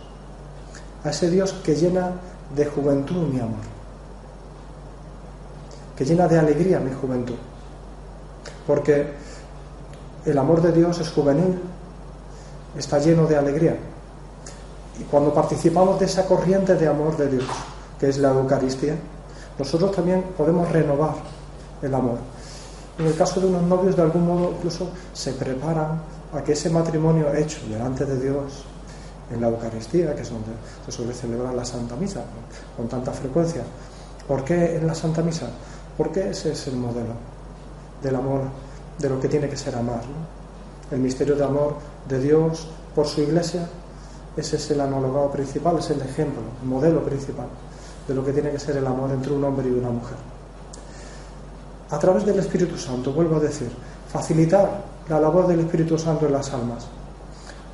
a 1.04 1.10
ese 1.10 1.30
Dios 1.30 1.52
que 1.64 1.74
llena 1.74 2.12
de 2.54 2.66
juventud 2.66 3.26
mi 3.28 3.40
amor, 3.40 3.58
que 5.96 6.04
llena 6.04 6.28
de 6.28 6.38
alegría 6.38 6.80
mi 6.80 6.92
juventud, 6.92 7.34
porque 8.66 9.12
el 10.24 10.38
amor 10.38 10.62
de 10.62 10.72
Dios 10.72 10.98
es 11.00 11.10
juvenil, 11.10 11.58
está 12.76 12.98
lleno 12.98 13.26
de 13.26 13.36
alegría. 13.36 13.76
Y 14.98 15.04
cuando 15.04 15.32
participamos 15.32 15.98
de 15.98 16.06
esa 16.06 16.26
corriente 16.26 16.74
de 16.74 16.86
amor 16.86 17.16
de 17.16 17.28
Dios, 17.28 17.44
que 17.98 18.08
es 18.08 18.18
la 18.18 18.30
Eucaristía, 18.30 18.96
nosotros 19.58 19.92
también 19.92 20.22
podemos 20.36 20.70
renovar 20.70 21.14
el 21.82 21.94
amor. 21.94 22.18
En 23.00 23.06
el 23.06 23.16
caso 23.16 23.40
de 23.40 23.46
unos 23.46 23.62
novios, 23.62 23.96
de 23.96 24.02
algún 24.02 24.26
modo, 24.26 24.50
incluso 24.50 24.90
se 25.14 25.32
preparan 25.32 26.02
a 26.34 26.44
que 26.44 26.52
ese 26.52 26.68
matrimonio 26.68 27.32
hecho 27.32 27.58
delante 27.66 28.04
de 28.04 28.20
Dios, 28.20 28.66
en 29.32 29.40
la 29.40 29.48
Eucaristía, 29.48 30.14
que 30.14 30.20
es 30.20 30.28
donde 30.28 30.50
se 30.84 30.92
suele 30.92 31.14
celebrar 31.14 31.54
la 31.54 31.64
Santa 31.64 31.96
Misa 31.96 32.22
con 32.76 32.88
tanta 32.88 33.10
frecuencia. 33.12 33.62
¿Por 34.28 34.44
qué 34.44 34.76
en 34.76 34.86
la 34.86 34.94
Santa 34.94 35.22
Misa? 35.22 35.48
Porque 35.96 36.28
ese 36.28 36.52
es 36.52 36.66
el 36.66 36.76
modelo 36.76 37.14
del 38.02 38.16
amor 38.16 38.42
de 38.98 39.08
lo 39.08 39.18
que 39.18 39.28
tiene 39.28 39.48
que 39.48 39.56
ser 39.56 39.76
amar. 39.76 40.02
El 40.90 40.98
misterio 40.98 41.36
de 41.36 41.44
amor 41.44 41.76
de 42.06 42.20
Dios 42.20 42.68
por 42.94 43.06
su 43.06 43.22
iglesia, 43.22 43.66
ese 44.36 44.56
es 44.56 44.70
el 44.72 44.80
analogado 44.82 45.30
principal, 45.30 45.78
es 45.78 45.88
el 45.88 46.02
ejemplo, 46.02 46.42
el 46.60 46.68
modelo 46.68 47.02
principal 47.02 47.46
de 48.06 48.14
lo 48.14 48.22
que 48.22 48.34
tiene 48.34 48.50
que 48.50 48.58
ser 48.58 48.76
el 48.76 48.86
amor 48.86 49.10
entre 49.10 49.32
un 49.32 49.42
hombre 49.42 49.68
y 49.68 49.72
una 49.72 49.88
mujer. 49.88 50.18
A 51.90 51.98
través 51.98 52.24
del 52.24 52.38
Espíritu 52.38 52.76
Santo, 52.76 53.12
vuelvo 53.12 53.36
a 53.36 53.40
decir, 53.40 53.68
facilitar 54.12 54.70
la 55.08 55.18
labor 55.18 55.48
del 55.48 55.60
Espíritu 55.60 55.98
Santo 55.98 56.26
en 56.26 56.32
las 56.32 56.52
almas. 56.52 56.86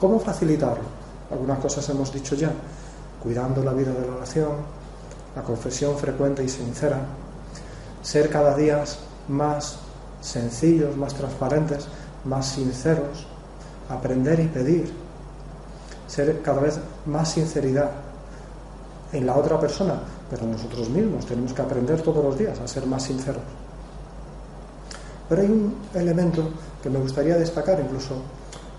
¿Cómo 0.01 0.19
facilitarlo? 0.19 0.85
Algunas 1.31 1.59
cosas 1.59 1.87
hemos 1.91 2.13
dicho 2.13 2.35
ya, 2.35 2.51
cuidando 3.23 3.63
la 3.63 3.73
vida 3.73 3.93
de 3.93 4.07
la 4.07 4.15
oración, 4.15 4.53
la 5.35 5.43
confesión 5.43 5.99
frecuente 5.99 6.43
y 6.43 6.49
sincera, 6.49 7.01
ser 8.01 8.31
cada 8.31 8.57
día 8.57 8.83
más 9.29 9.81
sencillos, 10.23 10.97
más 10.97 11.13
transparentes, 11.13 11.87
más 12.25 12.47
sinceros, 12.47 13.27
aprender 13.91 14.41
y 14.41 14.49
pedir, 14.49 14.93
ser 16.07 16.41
cada 16.41 16.63
vez 16.63 16.79
más 17.05 17.33
sinceridad 17.33 17.91
en 19.13 19.27
la 19.27 19.37
otra 19.37 19.61
persona, 19.61 20.01
pero 20.31 20.47
nosotros 20.47 20.89
mismos 20.89 21.27
tenemos 21.27 21.53
que 21.53 21.61
aprender 21.63 22.01
todos 22.01 22.25
los 22.25 22.39
días 22.39 22.59
a 22.61 22.67
ser 22.67 22.87
más 22.87 23.03
sinceros. 23.03 23.43
Pero 25.29 25.43
hay 25.43 25.49
un 25.49 25.75
elemento 25.95 26.49
que 26.83 26.91
me 26.91 26.99
gustaría 26.99 27.37
destacar 27.37 27.81
incluso 27.81 28.15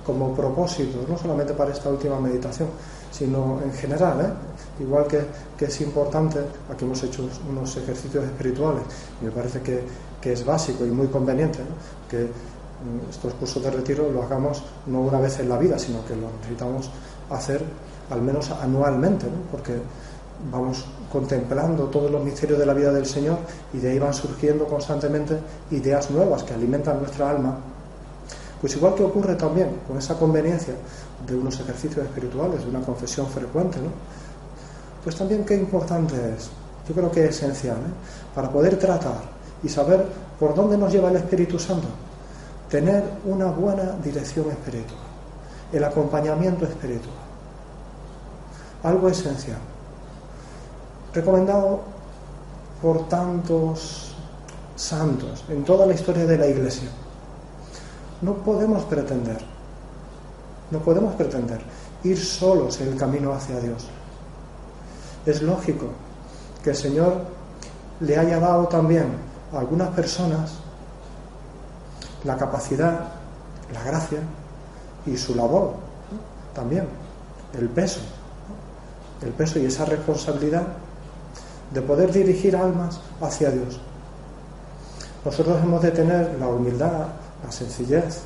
como 0.05 0.33
propósito, 0.33 1.05
no 1.07 1.17
solamente 1.17 1.53
para 1.53 1.73
esta 1.73 1.89
última 1.89 2.19
meditación, 2.19 2.69
sino 3.11 3.59
en 3.61 3.73
general, 3.73 4.21
¿eh? 4.21 4.83
igual 4.83 5.05
que, 5.05 5.19
que, 5.57 5.65
es 5.65 5.81
importante, 5.81 6.39
aquí 6.71 6.85
hemos 6.85 7.03
hecho 7.03 7.27
unos 7.49 7.75
ejercicios 7.75 8.23
espirituales, 8.23 8.83
y 9.21 9.25
me 9.25 9.31
parece 9.31 9.61
que, 9.61 9.83
que 10.21 10.31
es 10.31 10.45
básico 10.45 10.85
y 10.85 10.91
muy 10.91 11.07
conveniente 11.07 11.59
que 12.09 12.23
mm, 12.23 13.09
estos 13.09 13.33
cursos 13.33 13.61
de 13.63 13.71
retiro 13.71 14.09
lo 14.09 14.23
hagamos 14.23 14.63
no 14.85 15.01
una 15.01 15.19
vez 15.19 15.39
en 15.39 15.49
la 15.49 15.57
vida, 15.57 15.77
sino 15.77 16.05
que 16.05 16.15
lo 16.15 16.27
necesitamos 16.39 16.89
hacer 17.29 17.61
al 18.09 18.21
menos 18.21 18.49
anualmente, 18.51 19.25
porque 19.51 19.73
vamos 20.51 20.85
contemplando 21.11 21.85
todos 21.85 22.11
los 22.11 22.23
misterios 22.23 22.59
de 22.59 22.65
la 22.65 22.73
vida 22.73 22.91
del 22.91 23.05
Señor 23.05 23.37
y 23.73 23.77
de 23.77 23.91
ahí 23.91 23.99
van 23.99 24.13
surgiendo 24.13 24.65
constantemente 24.65 25.37
ideas 25.71 26.11
nuevas 26.11 26.43
que 26.43 26.53
alimentan 26.53 26.99
nuestra 26.99 27.29
alma. 27.29 27.57
Pues 28.61 28.75
igual 28.75 28.95
que 28.95 29.03
ocurre 29.03 29.35
también 29.35 29.69
con 29.87 29.97
esa 29.97 30.17
conveniencia 30.17 30.73
de 31.25 31.35
unos 31.35 31.59
ejercicios 31.59 32.05
espirituales, 32.05 32.63
de 32.63 32.69
una 32.69 32.81
confesión 32.81 33.27
frecuente, 33.27 33.77
pues 35.03 35.15
también 35.15 35.45
qué 35.45 35.55
importante 35.55 36.15
es, 36.35 36.49
yo 36.87 36.95
creo 36.95 37.11
que 37.11 37.25
es 37.25 37.29
esencial, 37.37 37.77
¿eh? 37.77 38.33
para 38.33 38.49
poder 38.49 38.77
tratar 38.77 39.21
y 39.63 39.69
saber 39.69 40.05
por 40.39 40.53
dónde 40.53 40.77
nos 40.77 40.91
lleva 40.91 41.09
el 41.09 41.17
Espíritu 41.17 41.59
Santo. 41.59 41.87
Tener 42.69 43.03
una 43.25 43.45
buena 43.45 43.95
dirección 44.03 44.49
espiritual, 44.51 44.99
el 45.71 45.83
acompañamiento 45.83 46.65
espiritual. 46.65 47.15
Algo 48.83 49.07
esencial. 49.07 49.59
Recomendado 51.17 51.79
por 52.79 53.09
tantos 53.09 54.13
santos 54.75 55.43
en 55.49 55.63
toda 55.63 55.87
la 55.87 55.95
historia 55.95 56.27
de 56.27 56.37
la 56.37 56.45
Iglesia. 56.45 56.89
No 58.21 58.35
podemos 58.35 58.83
pretender, 58.83 59.39
no 60.69 60.77
podemos 60.77 61.15
pretender 61.15 61.59
ir 62.03 62.23
solos 62.23 62.79
en 62.81 62.89
el 62.89 62.97
camino 62.97 63.33
hacia 63.33 63.59
Dios. 63.59 63.87
Es 65.25 65.41
lógico 65.41 65.87
que 66.63 66.69
el 66.69 66.75
Señor 66.75 67.15
le 67.99 68.15
haya 68.15 68.39
dado 68.39 68.67
también 68.67 69.07
a 69.51 69.57
algunas 69.57 69.89
personas 69.95 70.53
la 72.25 72.37
capacidad, 72.37 73.07
la 73.73 73.83
gracia 73.83 74.19
y 75.07 75.17
su 75.17 75.33
labor 75.33 75.73
también, 76.53 76.87
el 77.57 77.69
peso, 77.69 78.01
el 79.23 79.31
peso 79.31 79.57
y 79.57 79.65
esa 79.65 79.83
responsabilidad 79.83 80.67
de 81.71 81.81
poder 81.81 82.11
dirigir 82.11 82.55
almas 82.55 82.99
hacia 83.21 83.51
Dios. 83.51 83.79
Nosotros 85.25 85.57
hemos 85.61 85.81
de 85.81 85.91
tener 85.91 86.37
la 86.39 86.47
humildad, 86.47 87.07
la 87.43 87.51
sencillez, 87.51 88.21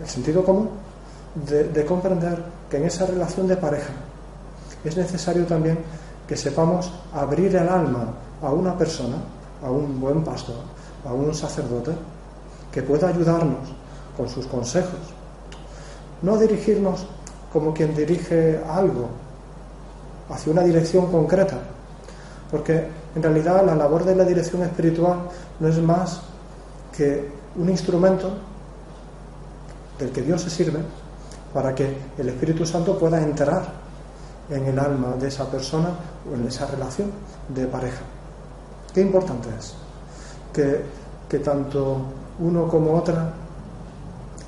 el 0.00 0.08
sentido 0.08 0.44
común 0.44 0.70
de, 1.46 1.64
de 1.64 1.84
comprender 1.84 2.42
que 2.68 2.78
en 2.78 2.84
esa 2.84 3.06
relación 3.06 3.46
de 3.46 3.56
pareja 3.56 3.92
es 4.84 4.96
necesario 4.96 5.44
también 5.46 5.78
que 6.26 6.36
sepamos 6.36 6.90
abrir 7.12 7.54
el 7.54 7.68
alma 7.68 8.14
a 8.42 8.50
una 8.50 8.76
persona 8.76 9.16
a 9.62 9.70
un 9.70 10.00
buen 10.00 10.24
pastor, 10.24 10.56
a 11.04 11.12
un 11.12 11.34
sacerdote, 11.34 11.92
que 12.72 12.82
pueda 12.82 13.08
ayudarnos 13.08 13.68
con 14.16 14.28
sus 14.28 14.46
consejos. 14.46 15.00
No 16.22 16.36
dirigirnos 16.36 17.06
como 17.52 17.74
quien 17.74 17.94
dirige 17.94 18.60
algo 18.68 19.08
hacia 20.30 20.52
una 20.52 20.62
dirección 20.62 21.10
concreta, 21.10 21.58
porque 22.50 22.88
en 23.14 23.22
realidad 23.22 23.64
la 23.64 23.74
labor 23.74 24.04
de 24.04 24.16
la 24.16 24.24
dirección 24.24 24.62
espiritual 24.62 25.20
no 25.58 25.68
es 25.68 25.78
más 25.78 26.20
que 26.96 27.30
un 27.56 27.68
instrumento 27.68 28.30
del 29.98 30.10
que 30.10 30.22
Dios 30.22 30.42
se 30.42 30.50
sirve 30.50 30.80
para 31.52 31.74
que 31.74 31.96
el 32.18 32.28
Espíritu 32.28 32.64
Santo 32.64 32.98
pueda 32.98 33.20
entrar 33.20 33.62
en 34.48 34.66
el 34.66 34.78
alma 34.78 35.14
de 35.20 35.28
esa 35.28 35.48
persona 35.50 35.90
o 36.30 36.34
en 36.34 36.46
esa 36.46 36.66
relación 36.66 37.10
de 37.48 37.66
pareja. 37.66 38.02
Qué 38.92 39.00
importante 39.00 39.48
es 39.58 39.74
que, 40.52 41.38
tanto 41.38 41.98
uno 42.40 42.66
como 42.66 42.96
otra 42.96 43.32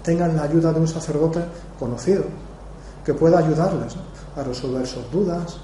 tengan 0.03 0.37
la 0.37 0.43
ayuda 0.43 0.73
de 0.73 0.81
un 0.81 0.89
sacerdote 0.89 1.41
conocido, 1.79 2.25
que 3.05 3.15
pueda 3.15 3.39
ayudarles 3.39 3.95
a 4.37 4.43
resolver 4.43 4.87
sus 4.87 5.09
dudas. 5.13 5.59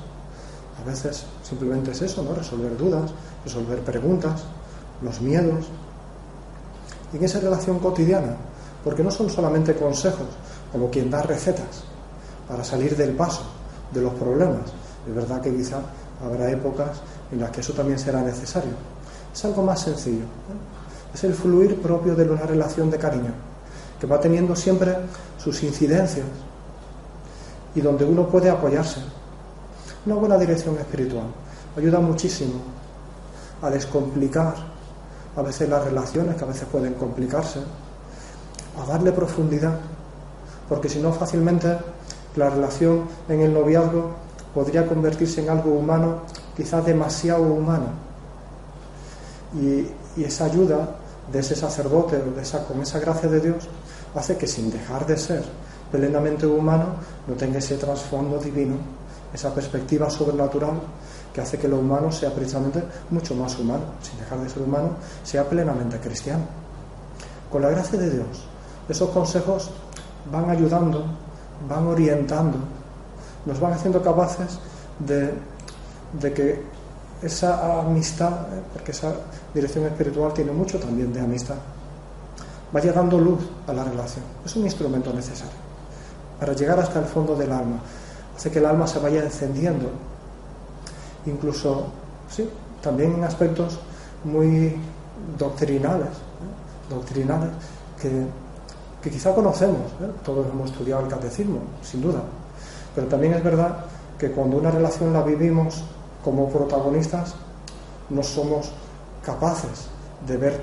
A 0.80 0.88
veces 0.88 1.24
simplemente 1.42 1.90
es 1.90 2.02
eso, 2.02 2.22
¿no? 2.22 2.34
Resolver 2.34 2.76
dudas, 2.76 3.10
resolver 3.44 3.80
preguntas, 3.80 4.42
los 5.02 5.20
miedos. 5.20 5.66
Y 7.12 7.16
en 7.16 7.24
esa 7.24 7.40
relación 7.40 7.78
cotidiana, 7.78 8.36
porque 8.84 9.02
no 9.02 9.10
son 9.10 9.28
solamente 9.28 9.74
consejos, 9.74 10.26
como 10.72 10.90
quien 10.90 11.10
da 11.10 11.22
recetas 11.22 11.84
para 12.48 12.64
salir 12.64 12.96
del 12.96 13.12
paso 13.12 13.42
de 13.92 14.02
los 14.02 14.14
problemas. 14.14 14.62
Es 15.06 15.14
verdad 15.14 15.40
que 15.40 15.54
quizá 15.54 15.80
habrá 16.24 16.50
épocas 16.50 17.00
en 17.32 17.40
las 17.40 17.50
que 17.50 17.60
eso 17.60 17.72
también 17.72 17.98
será 17.98 18.22
necesario. 18.22 18.72
Es 19.32 19.44
algo 19.44 19.62
más 19.62 19.80
sencillo. 19.82 20.24
Es 21.14 21.24
el 21.24 21.34
fluir 21.34 21.80
propio 21.80 22.14
de 22.14 22.28
una 22.28 22.42
relación 22.42 22.90
de 22.90 22.98
cariño, 22.98 23.32
que 24.00 24.06
va 24.06 24.20
teniendo 24.20 24.54
siempre 24.54 24.96
sus 25.38 25.62
incidencias 25.62 26.26
y 27.74 27.80
donde 27.80 28.04
uno 28.04 28.28
puede 28.28 28.50
apoyarse. 28.50 29.00
Una 30.08 30.16
buena 30.16 30.38
dirección 30.38 30.74
espiritual 30.78 31.26
ayuda 31.76 32.00
muchísimo 32.00 32.54
a 33.60 33.68
descomplicar 33.68 34.54
a 35.36 35.42
veces 35.42 35.68
las 35.68 35.84
relaciones, 35.84 36.34
que 36.34 36.44
a 36.44 36.46
veces 36.46 36.66
pueden 36.72 36.94
complicarse, 36.94 37.60
a 38.82 38.86
darle 38.86 39.12
profundidad, 39.12 39.78
porque 40.66 40.88
si 40.88 40.98
no 41.00 41.12
fácilmente 41.12 41.76
la 42.36 42.48
relación 42.48 43.02
en 43.28 43.40
el 43.40 43.52
noviazgo 43.52 44.12
podría 44.54 44.86
convertirse 44.86 45.42
en 45.42 45.50
algo 45.50 45.72
humano, 45.72 46.22
quizás 46.56 46.86
demasiado 46.86 47.42
humano. 47.42 47.88
Y, 49.60 49.88
esa 50.22 50.46
ayuda 50.46 50.88
de 51.30 51.40
ese 51.40 51.54
sacerdote, 51.54 52.16
de 52.16 52.40
esa, 52.40 52.64
con 52.66 52.80
esa 52.80 52.98
gracia 52.98 53.28
de 53.28 53.40
Dios, 53.40 53.68
hace 54.14 54.38
que 54.38 54.46
sin 54.46 54.70
dejar 54.70 55.04
de 55.04 55.18
ser 55.18 55.44
plenamente 55.92 56.46
humano, 56.46 56.86
no 57.26 57.34
tenga 57.34 57.58
ese 57.58 57.76
trasfondo 57.76 58.38
divino, 58.38 58.76
esa 59.32 59.54
perspectiva 59.54 60.08
sobrenatural 60.10 60.80
que 61.32 61.40
hace 61.40 61.58
que 61.58 61.68
lo 61.68 61.78
humano 61.78 62.10
sea 62.10 62.30
precisamente 62.30 62.82
mucho 63.10 63.34
más 63.34 63.58
humano, 63.58 63.84
sin 64.02 64.18
dejar 64.18 64.40
de 64.40 64.48
ser 64.48 64.62
humano, 64.62 64.90
sea 65.22 65.48
plenamente 65.48 65.98
cristiano. 65.98 66.44
Con 67.50 67.62
la 67.62 67.70
gracia 67.70 67.98
de 67.98 68.10
Dios, 68.10 68.46
esos 68.88 69.10
consejos 69.10 69.70
van 70.32 70.50
ayudando, 70.50 71.04
van 71.68 71.86
orientando, 71.86 72.58
nos 73.44 73.60
van 73.60 73.72
haciendo 73.72 74.02
capaces 74.02 74.58
de, 74.98 75.32
que 76.32 76.62
esa 77.22 77.80
amistad, 77.80 78.32
porque 78.72 78.92
esa 78.92 79.12
dirección 79.54 79.84
espiritual 79.86 80.32
tiene 80.32 80.52
mucho 80.52 80.78
también 80.78 81.12
de 81.12 81.20
amistad, 81.20 81.56
vaya 82.72 82.92
dando 82.92 83.18
luz 83.18 83.40
a 83.66 83.72
la 83.72 83.84
relación. 83.84 84.24
Es 84.44 84.54
un 84.56 84.64
instrumento 84.64 85.12
necesario 85.12 85.68
para 86.38 86.52
llegar 86.52 86.78
hasta 86.78 87.00
el 87.00 87.06
fondo 87.06 87.34
del 87.34 87.52
alma. 87.52 87.80
Hace 88.38 88.50
que 88.50 88.60
el 88.60 88.66
alma 88.66 88.86
se 88.86 89.00
vaya 89.00 89.22
encendiendo, 89.22 89.90
incluso, 91.26 91.88
sí, 92.30 92.48
también 92.80 93.12
en 93.16 93.24
aspectos 93.24 93.78
muy 94.24 94.74
doctrinales, 95.36 96.06
¿eh? 96.08 96.88
doctrinales 96.88 97.50
que 98.00 98.26
que 99.02 99.10
quizá 99.10 99.34
conocemos, 99.34 99.92
¿eh? 100.00 100.10
todos 100.24 100.46
hemos 100.48 100.70
estudiado 100.70 101.02
el 101.02 101.08
catecismo, 101.08 101.60
sin 101.82 102.02
duda, 102.02 102.20
pero 102.94 103.06
también 103.06 103.34
es 103.34 103.44
verdad 103.44 103.84
que 104.18 104.30
cuando 104.32 104.56
una 104.56 104.70
relación 104.70 105.12
la 105.12 105.22
vivimos 105.22 105.84
como 106.24 106.48
protagonistas, 106.48 107.34
no 108.10 108.22
somos 108.22 108.72
capaces 109.22 109.86
de, 110.26 110.36
ver, 110.36 110.60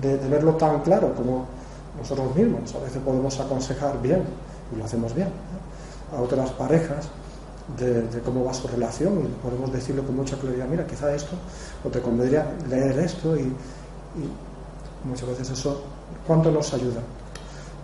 de, 0.00 0.16
verlo 0.28 0.54
tan 0.54 0.80
claro 0.80 1.14
como 1.14 1.46
nosotros 1.96 2.34
mismos. 2.36 2.74
A 2.74 2.80
veces 2.80 3.00
podemos 3.02 3.38
aconsejar 3.40 4.00
bien, 4.02 4.24
y 4.74 4.78
lo 4.78 4.84
hacemos 4.84 5.14
bien, 5.14 5.28
a 6.16 6.20
otras 6.20 6.50
parejas 6.50 7.08
de, 7.76 8.20
cómo 8.24 8.44
va 8.44 8.54
su 8.54 8.66
relación 8.66 9.20
y 9.20 9.42
podemos 9.42 9.72
decirle 9.72 10.02
con 10.02 10.16
mucha 10.16 10.36
claridad, 10.36 10.66
mira, 10.66 10.86
quizá 10.86 11.14
esto, 11.14 11.32
o 11.84 11.88
te 11.88 12.00
convendría 12.00 12.50
leer 12.68 12.98
esto 12.98 13.36
y, 13.36 13.42
y 13.42 15.04
muchas 15.04 15.28
veces 15.28 15.50
eso, 15.50 15.82
¿cuánto 16.26 16.50
nos 16.50 16.72
ayuda? 16.72 17.00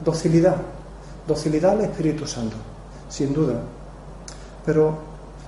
Docilidad, 0.05 0.57
docilidad 1.27 1.73
al 1.73 1.83
Espíritu 1.83 2.27
Santo, 2.27 2.57
sin 3.09 3.33
duda, 3.35 3.61
pero 4.65 4.97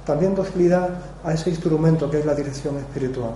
también 0.05 0.35
docilidad 0.35 0.91
a 1.25 1.33
ese 1.33 1.51
instrumento 1.51 2.11
que 2.11 2.21
es 2.21 2.27
la 2.27 2.35
dirección 2.35 2.77
espiritual, 2.77 3.33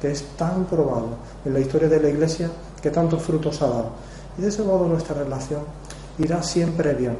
que 0.00 0.10
es 0.10 0.24
tan 0.36 0.64
probado 0.64 1.10
en 1.44 1.54
la 1.54 1.60
historia 1.60 1.88
de 1.88 2.00
la 2.00 2.08
Iglesia 2.08 2.50
que 2.82 2.90
tantos 2.90 3.22
frutos 3.22 3.60
ha 3.62 3.68
dado. 3.68 3.90
Y 4.36 4.42
de 4.42 4.48
ese 4.48 4.62
modo 4.62 4.88
nuestra 4.88 5.14
relación 5.14 5.60
irá 6.18 6.42
siempre 6.42 6.94
bien. 6.94 7.16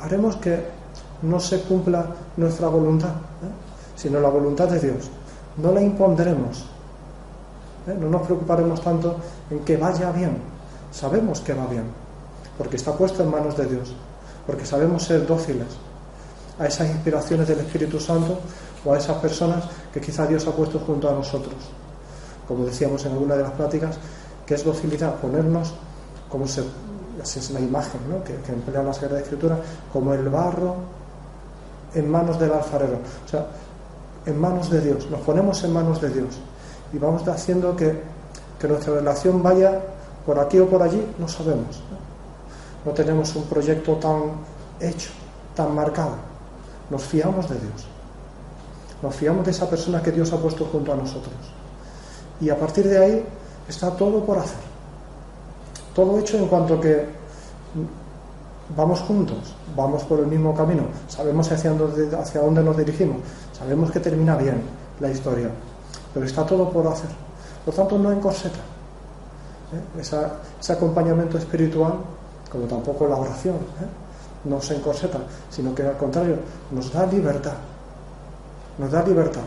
Haremos 0.00 0.36
que 0.36 0.64
no 1.22 1.38
se 1.40 1.62
cumpla 1.62 2.06
nuestra 2.36 2.68
voluntad, 2.68 3.10
¿eh? 3.10 3.96
sino 3.96 4.20
la 4.20 4.28
voluntad 4.28 4.68
de 4.68 4.80
Dios. 4.80 5.10
No 5.56 5.72
la 5.72 5.80
impondremos. 5.80 6.66
¿eh? 7.86 7.96
No 7.98 8.08
nos 8.08 8.22
preocuparemos 8.22 8.80
tanto 8.80 9.16
en 9.50 9.60
que 9.60 9.76
vaya 9.76 10.10
bien. 10.12 10.36
Sabemos 10.90 11.40
que 11.40 11.54
va 11.54 11.66
bien 11.66 12.02
porque 12.56 12.76
está 12.76 12.92
puesto 12.92 13.22
en 13.22 13.30
manos 13.30 13.56
de 13.56 13.66
Dios, 13.66 13.92
porque 14.46 14.66
sabemos 14.66 15.04
ser 15.04 15.26
dóciles 15.26 15.66
a 16.58 16.66
esas 16.66 16.88
inspiraciones 16.90 17.48
del 17.48 17.60
Espíritu 17.60 17.98
Santo 17.98 18.38
o 18.84 18.92
a 18.92 18.98
esas 18.98 19.16
personas 19.18 19.64
que 19.92 20.00
quizá 20.00 20.26
Dios 20.26 20.46
ha 20.46 20.52
puesto 20.52 20.78
junto 20.78 21.08
a 21.08 21.12
nosotros. 21.12 21.54
Como 22.46 22.64
decíamos 22.64 23.04
en 23.04 23.12
alguna 23.12 23.36
de 23.36 23.42
las 23.42 23.52
pláticas, 23.52 23.96
que 24.46 24.54
es 24.54 24.64
docilidad, 24.64 25.14
ponernos 25.16 25.72
como 26.28 26.46
se, 26.46 26.62
así 27.22 27.38
es 27.38 27.50
la 27.50 27.60
imagen 27.60 28.00
que, 28.24 28.34
que 28.36 28.52
emplea 28.52 28.82
la 28.82 28.92
Sagrada 28.92 29.20
Escritura, 29.20 29.56
como 29.92 30.12
el 30.14 30.28
barro 30.28 30.76
en 31.94 32.10
manos 32.10 32.38
del 32.38 32.52
alfarero, 32.52 32.98
o 33.24 33.28
sea, 33.28 33.46
en 34.24 34.40
manos 34.40 34.70
de 34.70 34.80
Dios, 34.80 35.10
nos 35.10 35.20
ponemos 35.20 35.62
en 35.64 35.72
manos 35.72 36.00
de 36.00 36.08
Dios 36.08 36.38
y 36.92 36.98
vamos 36.98 37.26
haciendo 37.28 37.74
que, 37.76 38.00
que 38.58 38.68
nuestra 38.68 38.94
relación 38.94 39.42
vaya 39.42 39.80
por 40.24 40.38
aquí 40.38 40.58
o 40.58 40.68
por 40.68 40.82
allí, 40.82 41.04
no 41.18 41.28
sabemos 41.28 41.82
no 42.84 42.92
tenemos 42.92 43.34
un 43.36 43.44
proyecto 43.44 43.94
tan 43.96 44.32
hecho, 44.80 45.10
tan 45.54 45.74
marcado. 45.74 46.16
Nos 46.90 47.02
fiamos 47.02 47.48
de 47.48 47.56
Dios. 47.58 47.86
Nos 49.02 49.14
fiamos 49.14 49.44
de 49.44 49.50
esa 49.50 49.68
persona 49.68 50.02
que 50.02 50.10
Dios 50.10 50.32
ha 50.32 50.36
puesto 50.36 50.64
junto 50.66 50.92
a 50.92 50.96
nosotros. 50.96 51.34
Y 52.40 52.50
a 52.50 52.58
partir 52.58 52.88
de 52.88 52.98
ahí 52.98 53.24
está 53.68 53.90
todo 53.90 54.24
por 54.24 54.38
hacer. 54.38 54.71
Todo 55.94 56.18
hecho 56.18 56.38
en 56.38 56.46
cuanto 56.46 56.80
que 56.80 57.06
vamos 58.76 59.00
juntos, 59.00 59.54
vamos 59.76 60.04
por 60.04 60.20
el 60.20 60.26
mismo 60.26 60.54
camino, 60.54 60.84
sabemos 61.08 61.50
hacia 61.52 61.72
dónde, 61.72 62.16
hacia 62.16 62.40
dónde 62.40 62.62
nos 62.62 62.76
dirigimos, 62.76 63.18
sabemos 63.56 63.90
que 63.90 64.00
termina 64.00 64.36
bien 64.36 64.62
la 65.00 65.10
historia, 65.10 65.50
pero 66.14 66.24
está 66.24 66.46
todo 66.46 66.70
por 66.70 66.86
hacer. 66.86 67.10
Por 67.64 67.74
tanto, 67.74 67.98
no 67.98 68.10
encorseta. 68.10 68.58
¿eh? 69.72 70.00
ese 70.00 70.72
acompañamiento 70.72 71.38
espiritual 71.38 71.94
como 72.52 72.66
tampoco 72.66 73.08
la 73.08 73.16
oración, 73.16 73.56
¿eh? 73.56 73.88
no 74.44 74.60
se 74.60 74.76
encorseta, 74.76 75.18
sino 75.48 75.74
que 75.74 75.82
al 75.82 75.96
contrario, 75.96 76.36
nos 76.70 76.92
da 76.92 77.06
libertad, 77.06 77.54
nos 78.78 78.90
da 78.90 79.02
libertad, 79.02 79.40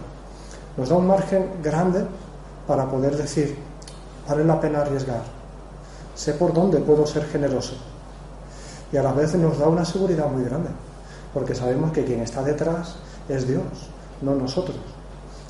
nos 0.76 0.90
da 0.90 0.96
un 0.96 1.06
margen 1.06 1.52
grande 1.62 2.04
para 2.66 2.90
poder 2.90 3.16
decir, 3.16 3.56
vale 4.28 4.44
la 4.44 4.60
pena 4.60 4.82
arriesgar, 4.82 5.22
sé 6.16 6.34
por 6.34 6.54
dónde 6.54 6.80
puedo 6.80 7.06
ser 7.06 7.26
generoso. 7.26 7.76
Y 8.92 8.98
a 8.98 9.04
la 9.04 9.14
vez 9.14 9.36
nos 9.36 9.60
da 9.60 9.68
una 9.68 9.86
seguridad 9.86 10.30
muy 10.32 10.44
grande, 10.44 10.70
porque 11.34 11.54
sabemos 11.54 11.92
que 11.92 12.06
quien 12.06 12.22
está 12.22 12.42
detrás 12.42 12.96
es 13.28 13.48
Dios, 13.48 13.64
no 14.22 14.36
nosotros, 14.36 14.78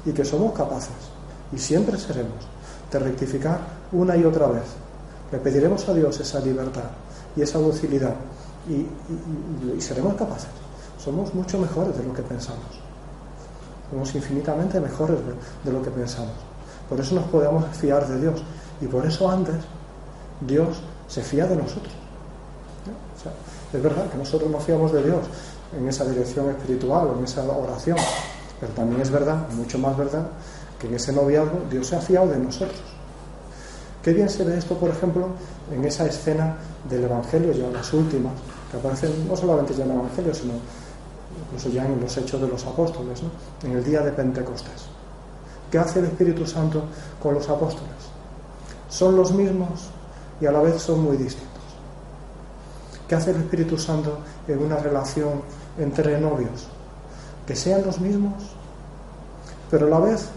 y 0.06 0.12
que 0.12 0.26
somos 0.26 0.54
capaces, 0.54 0.96
y 1.54 1.58
siempre 1.58 1.98
seremos, 1.98 2.48
de 2.92 3.00
rectificar 3.00 3.60
una 3.92 4.16
y 4.16 4.24
otra 4.24 4.48
vez. 4.48 4.64
Le 5.32 5.40
pediremos 5.40 5.88
a 5.90 5.94
Dios 5.94 6.20
esa 6.20 6.40
libertad 6.40 6.90
y 7.36 7.42
esa 7.42 7.60
docilidad. 7.60 8.16
Y, 8.70 9.82
seremos 9.82 10.16
capaces. 10.16 10.50
Somos 10.98 11.34
mucho 11.34 11.60
mejores 11.60 11.98
de 11.98 12.04
lo 12.04 12.14
que 12.14 12.22
pensamos. 12.22 12.66
Somos 13.92 14.16
infinitamente 14.16 14.80
mejores 14.80 15.18
de, 15.64 15.72
lo 15.72 15.82
que 15.82 15.92
pensamos. 15.92 16.34
Por 16.90 17.00
eso 17.00 17.16
nos 17.16 17.26
podemos 17.26 17.66
fiar 17.76 18.08
de 18.08 18.22
Dios. 18.22 18.44
Y 18.82 18.88
por 18.88 19.06
eso 19.06 19.30
antes 19.30 19.56
Dios 20.42 20.82
se 21.08 21.22
fía 21.22 21.46
de 21.46 21.56
nosotros. 21.56 21.94
es 23.74 23.82
verdad 23.82 24.10
que 24.10 24.18
nosotros 24.18 24.50
nos 24.50 24.64
fiamos 24.64 24.92
de 24.94 25.04
Dios 25.04 25.26
en 25.78 25.88
esa 25.88 26.06
dirección 26.06 26.50
espiritual 26.50 27.10
en 27.18 27.24
esa 27.24 27.44
oración. 27.44 27.98
Pero 28.60 28.72
también 28.74 29.02
es 29.02 29.10
verdad, 29.10 29.50
mucho 29.50 29.78
más 29.78 29.98
verdad, 29.98 30.28
que 30.80 30.88
en 30.88 30.96
ese 30.96 31.12
noviazgo 31.12 31.62
Dios 31.70 31.88
se 31.88 31.96
ha 31.96 32.02
fiado 32.02 32.28
de 32.28 32.38
nosotros. 32.38 32.80
Qué 34.02 34.14
bien 34.14 34.30
se 34.30 34.44
ve 34.44 34.58
esto, 34.58 34.78
por 34.78 34.90
ejemplo, 34.90 35.30
en 35.74 35.84
esa 35.84 36.06
escena 36.06 36.56
del 36.88 37.06
Evangelio, 37.06 37.52
ya 37.52 37.68
las 37.70 37.92
últimas, 37.92 38.34
que 38.70 38.78
aparecen 38.78 39.28
no 39.28 39.36
solamente 39.36 39.74
ya 39.74 39.84
en 39.84 39.92
el 39.92 39.98
Evangelio, 39.98 40.34
sino 40.34 40.54
incluso 41.48 41.70
ya 41.70 41.86
en 41.86 42.00
los 42.00 42.16
hechos 42.16 42.40
de 42.40 42.48
los 42.48 42.66
apóstoles, 42.66 43.22
en 43.64 43.72
el 43.72 43.84
día 43.84 44.02
de 44.02 44.12
Pentecostés. 44.12 44.86
¿Qué 45.72 45.80
hace 45.80 46.00
el 46.00 46.06
Espíritu 46.06 46.46
Santo 46.46 46.84
con 47.22 47.34
los 47.34 47.50
apóstoles? 47.50 47.90
Son 48.90 49.16
los 49.16 49.34
mismos 49.34 49.90
y 50.40 50.46
a 50.46 50.52
la 50.52 50.62
vez 50.62 50.82
son 50.82 51.02
muy 51.02 51.18
distintos. 51.18 51.64
¿Qué 53.08 53.16
hace 53.16 53.32
el 53.32 53.38
Espíritu 53.38 53.78
Santo 53.78 54.20
en 54.48 54.60
una 54.60 54.78
relación 54.78 55.42
entre 55.78 56.20
novios? 56.20 56.68
Que 57.46 57.56
sean 57.56 57.86
los 57.86 58.00
mismos, 58.00 58.34
pero 59.70 59.88
a 59.88 59.90
la 59.90 60.00
vez 60.00 60.30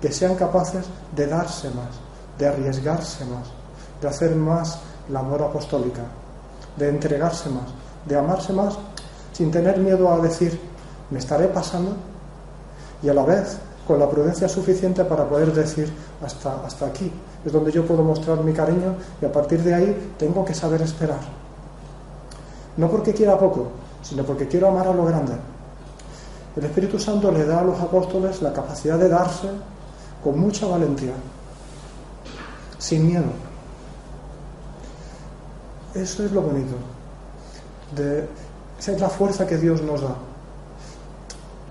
que 0.00 0.12
sean 0.12 0.36
capaces 0.36 0.86
de 1.14 1.26
darse 1.26 1.68
más, 1.70 1.90
de 2.38 2.46
arriesgarse 2.46 3.24
más, 3.24 3.48
de 4.00 4.08
hacer 4.08 4.34
más 4.36 4.78
labor 5.08 5.42
apostólica, 5.42 6.02
de 6.76 6.88
entregarse 6.88 7.48
más, 7.50 7.70
de 8.06 8.16
amarse 8.16 8.52
más, 8.52 8.78
sin 9.32 9.50
tener 9.50 9.78
miedo 9.78 10.12
a 10.12 10.18
decir, 10.18 10.60
me 11.10 11.18
estaré 11.18 11.48
pasando, 11.48 11.96
y 13.02 13.08
a 13.08 13.14
la 13.14 13.24
vez 13.24 13.58
con 13.86 13.98
la 13.98 14.08
prudencia 14.08 14.48
suficiente 14.48 15.04
para 15.04 15.28
poder 15.28 15.52
decir, 15.52 15.92
hasta, 16.24 16.64
hasta 16.64 16.86
aquí 16.86 17.10
es 17.44 17.52
donde 17.52 17.72
yo 17.72 17.84
puedo 17.84 18.02
mostrar 18.02 18.42
mi 18.42 18.52
cariño 18.52 18.94
y 19.20 19.24
a 19.24 19.32
partir 19.32 19.62
de 19.62 19.74
ahí 19.74 20.14
tengo 20.18 20.44
que 20.44 20.54
saber 20.54 20.82
esperar. 20.82 21.20
No 22.76 22.88
porque 22.88 23.12
quiera 23.12 23.38
poco, 23.38 23.68
sino 24.02 24.22
porque 24.24 24.46
quiero 24.46 24.68
amar 24.68 24.86
a 24.86 24.92
lo 24.92 25.04
grande. 25.04 25.34
El 26.56 26.64
Espíritu 26.64 26.98
Santo 26.98 27.30
le 27.32 27.44
da 27.44 27.60
a 27.60 27.64
los 27.64 27.80
apóstoles 27.80 28.42
la 28.42 28.52
capacidad 28.52 28.98
de 28.98 29.08
darse 29.08 29.48
con 30.22 30.38
mucha 30.38 30.66
valentía 30.66 31.14
sin 32.78 33.06
miedo. 33.06 33.24
Eso 35.94 36.24
es 36.24 36.32
lo 36.32 36.42
bonito. 36.42 36.74
De, 37.96 38.26
esa 38.78 38.92
es 38.92 39.00
la 39.00 39.08
fuerza 39.08 39.46
que 39.46 39.56
Dios 39.56 39.82
nos 39.82 40.00
da, 40.00 40.16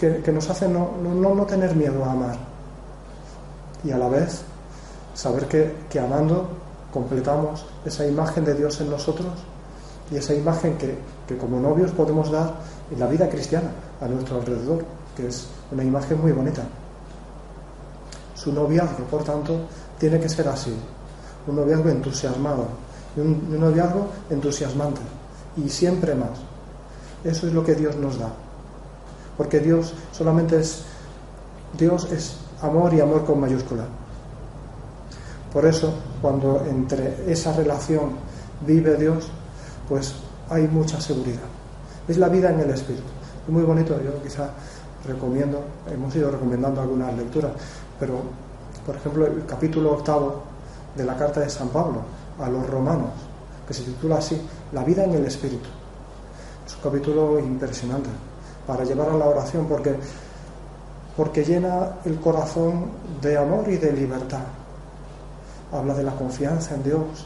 que, 0.02 0.32
nos 0.32 0.50
hace 0.50 0.68
no, 0.68 0.94
no, 1.00 1.46
tener 1.46 1.76
miedo 1.76 2.04
a 2.04 2.12
amar 2.14 2.36
y 3.84 3.92
a 3.92 3.98
la 3.98 4.10
vez 4.10 4.42
saber 5.14 5.46
que, 5.48 5.76
que 5.90 6.00
amando 6.00 6.50
completamos 6.92 7.66
esa 7.86 8.08
imagen 8.08 8.44
de 8.44 8.56
Dios 8.56 8.82
en 8.82 8.90
nosotros 8.90 9.28
y 10.10 10.18
esa 10.18 10.34
imagen 10.34 10.76
que, 10.78 10.98
que, 11.28 11.38
como 11.38 11.60
novios 11.60 11.92
podemos 11.92 12.32
dar 12.32 12.56
en 12.92 13.00
la 13.00 13.08
vida 13.08 13.30
cristiana 13.30 13.70
a 14.02 14.08
nuestro 14.08 14.38
alrededor, 14.38 14.84
que 15.16 15.28
es 15.28 15.48
una 15.72 15.84
imagen 15.84 16.20
muy 16.20 16.32
bonita. 16.32 16.64
Su 18.34 18.52
noviazgo, 18.52 19.06
por 19.06 19.24
tanto, 19.24 19.56
tiene 20.00 20.20
que 20.20 20.28
ser 20.28 20.48
así, 20.48 20.76
un 21.46 21.56
noviazgo 21.56 21.90
entusiasmado, 21.90 22.66
un, 23.18 23.48
un 23.52 23.60
noviazgo 23.60 24.08
entusiasmante 24.32 25.02
y 25.58 25.70
siempre 25.70 26.16
más. 26.16 26.40
Eso 27.24 27.46
es 27.46 27.54
lo 27.54 27.64
que 27.64 27.76
Dios 27.76 27.96
nos 27.98 28.18
da. 28.18 28.32
Porque 29.42 29.60
Dios 29.60 29.96
solamente 30.12 30.60
es, 30.60 30.84
Dios 31.76 32.12
es 32.12 32.38
amor 32.62 32.94
y 32.94 33.00
amor 33.00 33.26
con 33.26 33.40
mayúscula. 33.40 33.86
Por 35.52 35.66
eso, 35.66 35.92
cuando 36.22 36.64
entre 36.70 37.26
esa 37.26 37.52
relación 37.52 38.12
vive 38.68 38.98
Dios, 38.98 39.32
pues 39.90 40.14
hay 40.48 40.68
mucha 40.68 41.02
seguridad. 41.02 41.50
Es 42.08 42.20
la 42.20 42.30
vida 42.30 42.52
en 42.52 42.60
el 42.60 42.70
Espíritu. 42.70 43.08
Es 43.44 43.52
muy 43.52 43.64
bonito, 43.64 44.00
yo 44.04 44.22
quizá 44.22 44.52
recomiendo, 45.08 45.64
hemos 45.92 46.16
ido 46.16 46.30
recomendando 46.30 46.80
algunas 46.80 47.12
lecturas, 47.18 47.54
pero 48.00 48.22
por 48.86 48.96
ejemplo 48.96 49.26
el 49.26 49.44
capítulo 49.48 49.94
octavo 49.94 50.44
de 50.96 51.04
la 51.04 51.18
carta 51.18 51.40
de 51.40 51.50
San 51.50 51.70
Pablo 51.70 52.04
a 52.40 52.48
los 52.48 52.70
romanos, 52.70 53.10
que 53.68 53.74
se 53.74 53.82
titula 53.82 54.18
así, 54.18 54.40
La 54.72 54.84
vida 54.84 55.04
en 55.04 55.16
el 55.16 55.26
Espíritu. 55.26 55.68
Es 56.68 56.76
un 56.76 56.82
capítulo 56.84 57.40
impresionante 57.40 58.12
para 58.65 58.84
llevar 58.84 59.10
a 59.10 59.17
la 59.17 59.26
oración 59.26 59.65
porque, 59.67 59.95
porque 61.15 61.43
llena 61.43 61.97
el 62.06 62.19
corazón 62.19 62.91
de 63.21 63.38
amor 63.38 63.69
y 63.69 63.78
de 63.78 63.91
libertad. 63.93 64.43
Habla 65.71 65.93
de 65.93 66.04
la 66.04 66.12
confianza 66.15 66.76
en 66.76 66.84
Dios, 66.84 67.26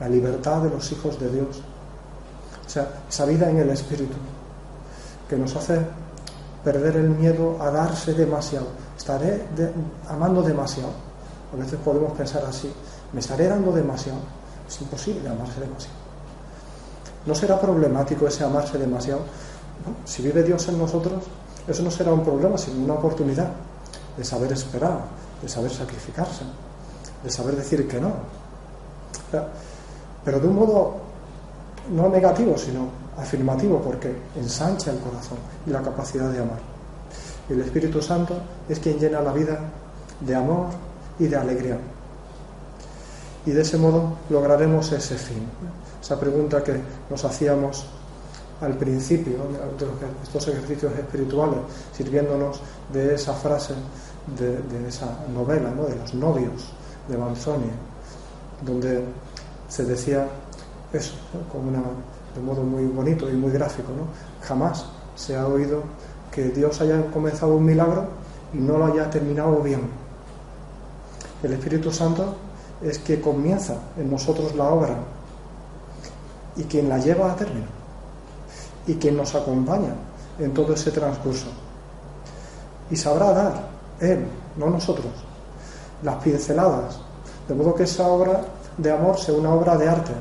la 0.00 0.08
libertad 0.08 0.62
de 0.62 0.70
los 0.70 0.90
hijos 0.92 1.18
de 1.18 1.30
Dios. 1.30 1.62
O 2.66 2.70
sea, 2.70 2.88
esa 3.08 3.24
vida 3.24 3.50
en 3.50 3.58
el 3.58 3.70
Espíritu 3.70 4.14
que 5.28 5.36
nos 5.36 5.54
hace 5.56 5.80
perder 6.64 6.96
el 6.96 7.10
miedo 7.10 7.56
a 7.60 7.70
darse 7.70 8.14
demasiado. 8.14 8.66
Estaré 8.96 9.44
amando 10.08 10.42
demasiado. 10.42 10.90
A 11.52 11.56
veces 11.56 11.78
podemos 11.84 12.12
pensar 12.12 12.44
así, 12.44 12.72
me 13.12 13.20
estaré 13.20 13.48
dando 13.48 13.72
demasiado. 13.72 14.18
Es 14.68 14.80
imposible 14.80 15.28
amarse 15.28 15.60
demasiado. 15.60 15.96
¿No 17.26 17.34
será 17.34 17.60
problemático 17.60 18.26
ese 18.26 18.44
amarse 18.44 18.78
demasiado? 18.78 19.20
Si 20.04 20.22
vive 20.22 20.42
Dios 20.42 20.68
en 20.68 20.78
nosotros, 20.78 21.24
eso 21.66 21.82
no 21.82 21.90
será 21.90 22.12
un 22.12 22.24
problema, 22.24 22.56
sino 22.58 22.84
una 22.84 22.94
oportunidad 22.94 23.50
de 24.16 24.24
saber 24.24 24.52
esperar, 24.52 25.00
de 25.40 25.48
saber 25.48 25.70
sacrificarse, 25.70 26.42
de 27.22 27.30
saber 27.30 27.56
decir 27.56 27.86
que 27.86 28.00
no. 28.00 28.12
Pero 30.24 30.40
de 30.40 30.48
un 30.48 30.56
modo 30.56 30.96
no 31.92 32.08
negativo, 32.08 32.56
sino 32.56 32.88
afirmativo, 33.16 33.80
porque 33.80 34.14
ensancha 34.36 34.90
el 34.90 34.98
corazón 34.98 35.38
y 35.66 35.70
la 35.70 35.82
capacidad 35.82 36.30
de 36.30 36.40
amar. 36.40 36.58
Y 37.48 37.52
el 37.52 37.60
Espíritu 37.60 38.00
Santo 38.00 38.34
es 38.68 38.78
quien 38.78 38.98
llena 38.98 39.20
la 39.20 39.32
vida 39.32 39.58
de 40.20 40.34
amor 40.34 40.66
y 41.18 41.26
de 41.26 41.36
alegría. 41.36 41.78
Y 43.46 43.50
de 43.50 43.62
ese 43.62 43.78
modo 43.78 44.16
lograremos 44.28 44.92
ese 44.92 45.16
fin. 45.16 45.46
Esa 46.00 46.18
pregunta 46.18 46.62
que 46.62 46.80
nos 47.08 47.24
hacíamos 47.24 47.86
al 48.60 48.74
principio 48.74 49.38
de 49.78 50.22
estos 50.22 50.48
ejercicios 50.48 50.92
espirituales, 50.92 51.58
sirviéndonos 51.96 52.60
de 52.92 53.14
esa 53.14 53.32
frase 53.32 53.74
de, 54.38 54.88
esa 54.88 55.06
novela, 55.34 55.70
¿no? 55.70 55.84
de 55.84 55.96
los 55.96 56.14
novios 56.14 56.72
de 57.08 57.16
Manzoni, 57.16 57.70
donde 58.64 59.02
se 59.68 59.84
decía 59.84 60.26
eso, 60.92 61.14
de 62.34 62.40
modo 62.42 62.62
muy 62.62 62.84
bonito 62.84 63.30
y 63.30 63.32
muy 63.32 63.50
gráfico, 63.50 63.88
¿no? 63.92 64.46
jamás 64.46 64.86
se 65.16 65.36
ha 65.36 65.46
oído 65.46 65.82
que 66.30 66.50
Dios 66.50 66.80
haya 66.80 67.10
comenzado 67.10 67.54
un 67.54 67.64
milagro 67.64 68.08
y 68.52 68.58
no 68.58 68.76
lo 68.76 68.86
haya 68.86 69.08
terminado 69.08 69.60
bien. 69.62 69.80
El 71.42 71.54
Espíritu 71.54 71.90
Santo 71.90 72.34
es 72.82 72.98
que 72.98 73.20
comienza 73.20 73.76
en 73.96 74.10
nosotros 74.10 74.54
la 74.54 74.64
obra 74.64 74.96
y 76.56 76.64
quien 76.64 76.88
la 76.88 76.98
lleva 76.98 77.32
a 77.32 77.36
término 77.36 77.79
y 78.86 78.94
quien 78.94 79.16
nos 79.16 79.34
acompaña 79.34 79.94
en 80.38 80.52
todo 80.54 80.74
ese 80.74 80.90
transcurso. 80.90 81.46
Y 82.90 82.96
sabrá 82.96 83.32
dar 83.32 83.68
Él, 84.00 84.26
no 84.56 84.70
nosotros, 84.70 85.12
las 86.02 86.16
pinceladas, 86.16 86.98
de 87.46 87.54
modo 87.54 87.74
que 87.74 87.84
esa 87.84 88.06
obra 88.08 88.42
de 88.76 88.90
amor 88.90 89.18
sea 89.18 89.34
una 89.34 89.52
obra 89.52 89.76
de 89.76 89.88
arte. 89.88 90.12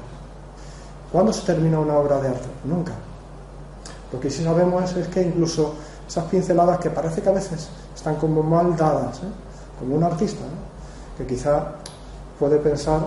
¿Cuándo 1.12 1.34
se 1.34 1.46
termina 1.46 1.80
una 1.80 1.98
obra 1.98 2.20
de 2.20 2.28
arte? 2.28 2.48
Nunca. 2.66 2.94
Lo 4.12 4.20
que 4.20 4.30
sí 4.30 4.44
sabemos 4.44 4.96
es, 4.96 5.08
que 5.08 5.22
incluso 5.22 5.74
esas 6.08 6.26
pinceladas 6.26 6.80
que 6.80 6.90
parece 6.90 7.22
que 7.22 7.30
a 7.30 7.34
veces 7.34 7.70
están 7.96 8.16
como 8.16 8.42
mal 8.44 8.76
dadas, 8.76 9.18
¿eh? 9.18 9.32
como 9.80 9.96
un 9.96 10.04
artista, 10.04 10.44
que 11.18 11.26
quizá 11.26 11.74
puede 12.40 12.58
pensar, 12.58 13.02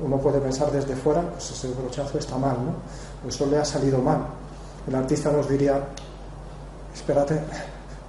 uno 0.00 0.16
puede 0.18 0.40
pensar 0.40 0.70
desde 0.70 0.96
fuera, 0.96 1.22
pues 1.22 1.50
ese 1.50 1.68
brochazo 1.68 2.18
está 2.18 2.36
mal, 2.36 2.56
¿no? 2.56 3.28
Eso 3.28 3.46
le 3.46 3.58
ha 3.58 3.64
salido 3.64 3.98
mal. 3.98 4.18
El 4.88 4.94
artista 4.94 5.30
nos 5.30 5.46
diría, 5.46 5.78
espérate, 6.94 7.38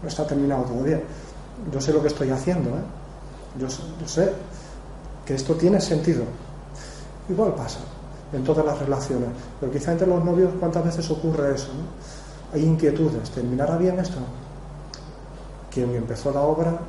no 0.02 0.08
está 0.08 0.26
terminado 0.26 0.63
todavía. 0.63 1.02
Yo 1.74 1.82
sé 1.82 1.92
lo 1.92 2.02
que 2.02 2.08
estoy 2.08 2.30
haciendo, 2.30 2.70
¿eh? 2.70 3.60
yo, 3.60 3.68
sé 4.08 4.32
que 5.26 5.36
esto 5.36 5.56
tiene 5.56 5.82
sentido. 5.82 6.24
Igual 7.28 7.54
pasa 7.54 7.80
en 8.32 8.46
todas 8.46 8.65
las 8.65 8.80
relaciones, 8.80 9.28
pero 9.60 9.70
quizá 9.74 9.92
entre 9.92 10.08
los 10.08 10.24
novios 10.24 10.54
cuántas 10.58 10.86
veces 10.86 11.12
ocurre 11.12 11.54
eso. 11.54 11.68
Hay 12.54 12.63
inquietudes, 12.63 13.30
¿terminará 13.32 13.76
bien 13.76 14.00
esto? 14.00 14.20
Quien 15.70 15.94
empezó 15.94 16.32
la 16.32 16.42
obra 16.42 16.80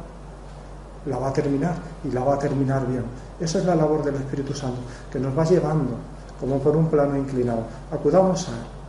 la 1.06 1.18
va 1.18 1.30
a 1.30 1.32
terminar 1.32 1.74
y 2.04 2.12
la 2.12 2.22
va 2.22 2.34
a 2.34 2.38
terminar 2.38 2.86
bien. 2.86 3.04
Esa 3.40 3.58
es 3.58 3.64
la 3.64 3.74
labor 3.74 4.04
del 4.04 4.14
Espíritu 4.14 4.54
Santo, 4.54 4.78
que 5.10 5.18
nos 5.18 5.36
va 5.36 5.44
llevando 5.44 5.94
como 6.38 6.60
por 6.60 6.76
un 6.76 6.86
plano 6.86 7.16
inclinado. 7.16 7.64
Acudamos 7.90 8.48
a 8.48 8.52
Él. 8.52 8.79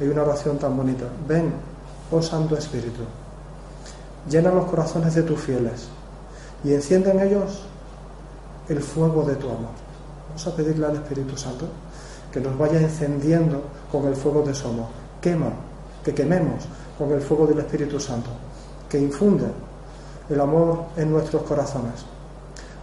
Hay 0.00 0.08
una 0.08 0.22
oración 0.22 0.58
tan 0.58 0.76
bonita. 0.76 1.04
Ven, 1.28 1.52
oh 2.10 2.22
Santo 2.22 2.56
Espíritu, 2.56 3.02
llena 4.28 4.50
los 4.50 4.64
corazones 4.64 5.14
de 5.14 5.22
tus 5.22 5.40
fieles 5.40 5.88
y 6.64 6.72
enciende 6.72 7.10
en 7.10 7.20
ellos 7.20 7.62
el 8.68 8.80
fuego 8.80 9.24
de 9.24 9.36
tu 9.36 9.48
amor. 9.48 9.72
Vamos 10.28 10.46
a 10.46 10.56
pedirle 10.56 10.86
al 10.86 10.96
Espíritu 10.96 11.36
Santo 11.36 11.66
que 12.32 12.40
nos 12.40 12.56
vaya 12.56 12.80
encendiendo 12.80 13.62
con 13.90 14.06
el 14.06 14.14
fuego 14.14 14.42
de 14.42 14.54
su 14.54 14.68
amor. 14.68 14.86
Quema, 15.20 15.50
que 16.04 16.14
quememos 16.14 16.64
con 16.96 17.12
el 17.12 17.20
fuego 17.20 17.46
del 17.46 17.58
Espíritu 17.58 18.00
Santo, 18.00 18.30
que 18.88 18.98
infunde 18.98 19.46
el 20.30 20.40
amor 20.40 20.84
en 20.96 21.10
nuestros 21.10 21.42
corazones, 21.42 22.04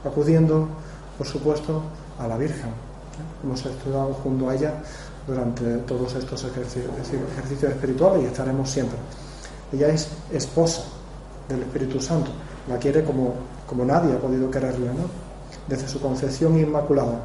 acudiendo, 0.06 0.68
por 1.18 1.26
supuesto, 1.26 1.82
a 2.20 2.28
la 2.28 2.38
Virgen. 2.38 2.72
Hemos 3.44 3.66
estudiado 3.66 4.14
junto 4.22 4.50
a 4.50 4.56
ella 4.56 4.74
durante 5.28 5.78
todos 5.80 6.16
estos 6.16 6.42
ejercicios, 6.46 6.90
espirituales 7.64 8.24
y 8.24 8.26
estaremos 8.28 8.70
siempre. 8.70 8.98
Ella 9.74 9.90
es 9.90 10.08
esposa 10.32 10.84
del 11.50 11.64
Espíritu 11.64 12.00
Santo, 12.00 12.32
la 12.70 12.78
quiere 12.78 13.04
como, 13.04 13.34
como 13.68 13.84
nadie 13.84 14.14
ha 14.14 14.20
podido 14.20 14.50
quererla, 14.50 14.94
¿no? 14.94 15.28
Desde 15.68 15.88
su 15.88 16.00
concepción 16.00 16.58
inmaculada, 16.58 17.20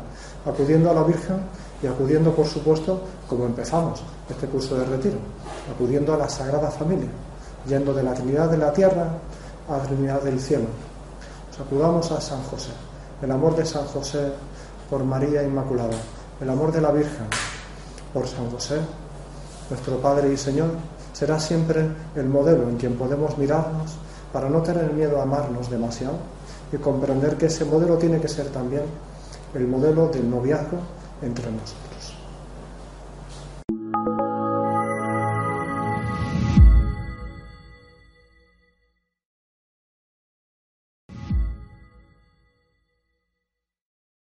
acudiendo 0.44 0.90
a 0.90 0.94
la 0.94 1.04
Virgen 1.04 1.36
y 1.80 1.86
acudiendo, 1.86 2.34
por 2.34 2.46
supuesto, 2.46 3.00
como 3.28 3.46
empezamos 3.46 4.02
este 4.28 4.48
curso 4.48 4.76
de 4.76 4.84
retiro, 4.84 5.16
acudiendo 5.72 6.12
a 6.14 6.18
la 6.18 6.28
Sagrada 6.28 6.70
Familia, 6.70 7.08
yendo 7.68 7.94
de 7.94 8.02
la 8.02 8.14
Trinidad 8.14 8.50
de 8.50 8.58
la 8.58 8.72
Tierra 8.72 9.06
a 9.68 9.76
la 9.76 9.82
Trinidad 9.84 10.22
del 10.22 10.40
Cielo. 10.40 10.66
acudamos 11.60 12.10
a 12.10 12.20
San 12.20 12.42
José, 12.44 12.70
el 13.22 13.30
amor 13.30 13.54
de 13.54 13.64
San 13.64 13.84
José 13.86 14.32
por 14.90 15.04
María 15.04 15.44
Inmaculada, 15.44 15.96
el 16.40 16.50
amor 16.50 16.72
de 16.72 16.80
la 16.80 16.90
Virgen 16.90 17.51
por 18.12 18.26
San 18.26 18.50
José, 18.50 18.80
nuestro 19.70 19.98
Padre 19.98 20.32
y 20.32 20.36
Señor, 20.36 20.70
será 21.12 21.38
siempre 21.38 21.86
el 22.16 22.26
modelo 22.26 22.68
en 22.68 22.76
quien 22.76 22.94
podemos 22.96 23.36
mirarnos 23.38 23.92
para 24.32 24.48
no 24.48 24.62
tener 24.62 24.92
miedo 24.92 25.20
a 25.20 25.22
amarnos 25.22 25.70
demasiado 25.70 26.14
y 26.72 26.76
comprender 26.76 27.36
que 27.36 27.46
ese 27.46 27.64
modelo 27.64 27.98
tiene 27.98 28.20
que 28.20 28.28
ser 28.28 28.46
también 28.48 28.82
el 29.54 29.66
modelo 29.68 30.08
del 30.08 30.28
noviazgo 30.30 30.78
entre 31.22 31.50
nosotros. 31.50 31.91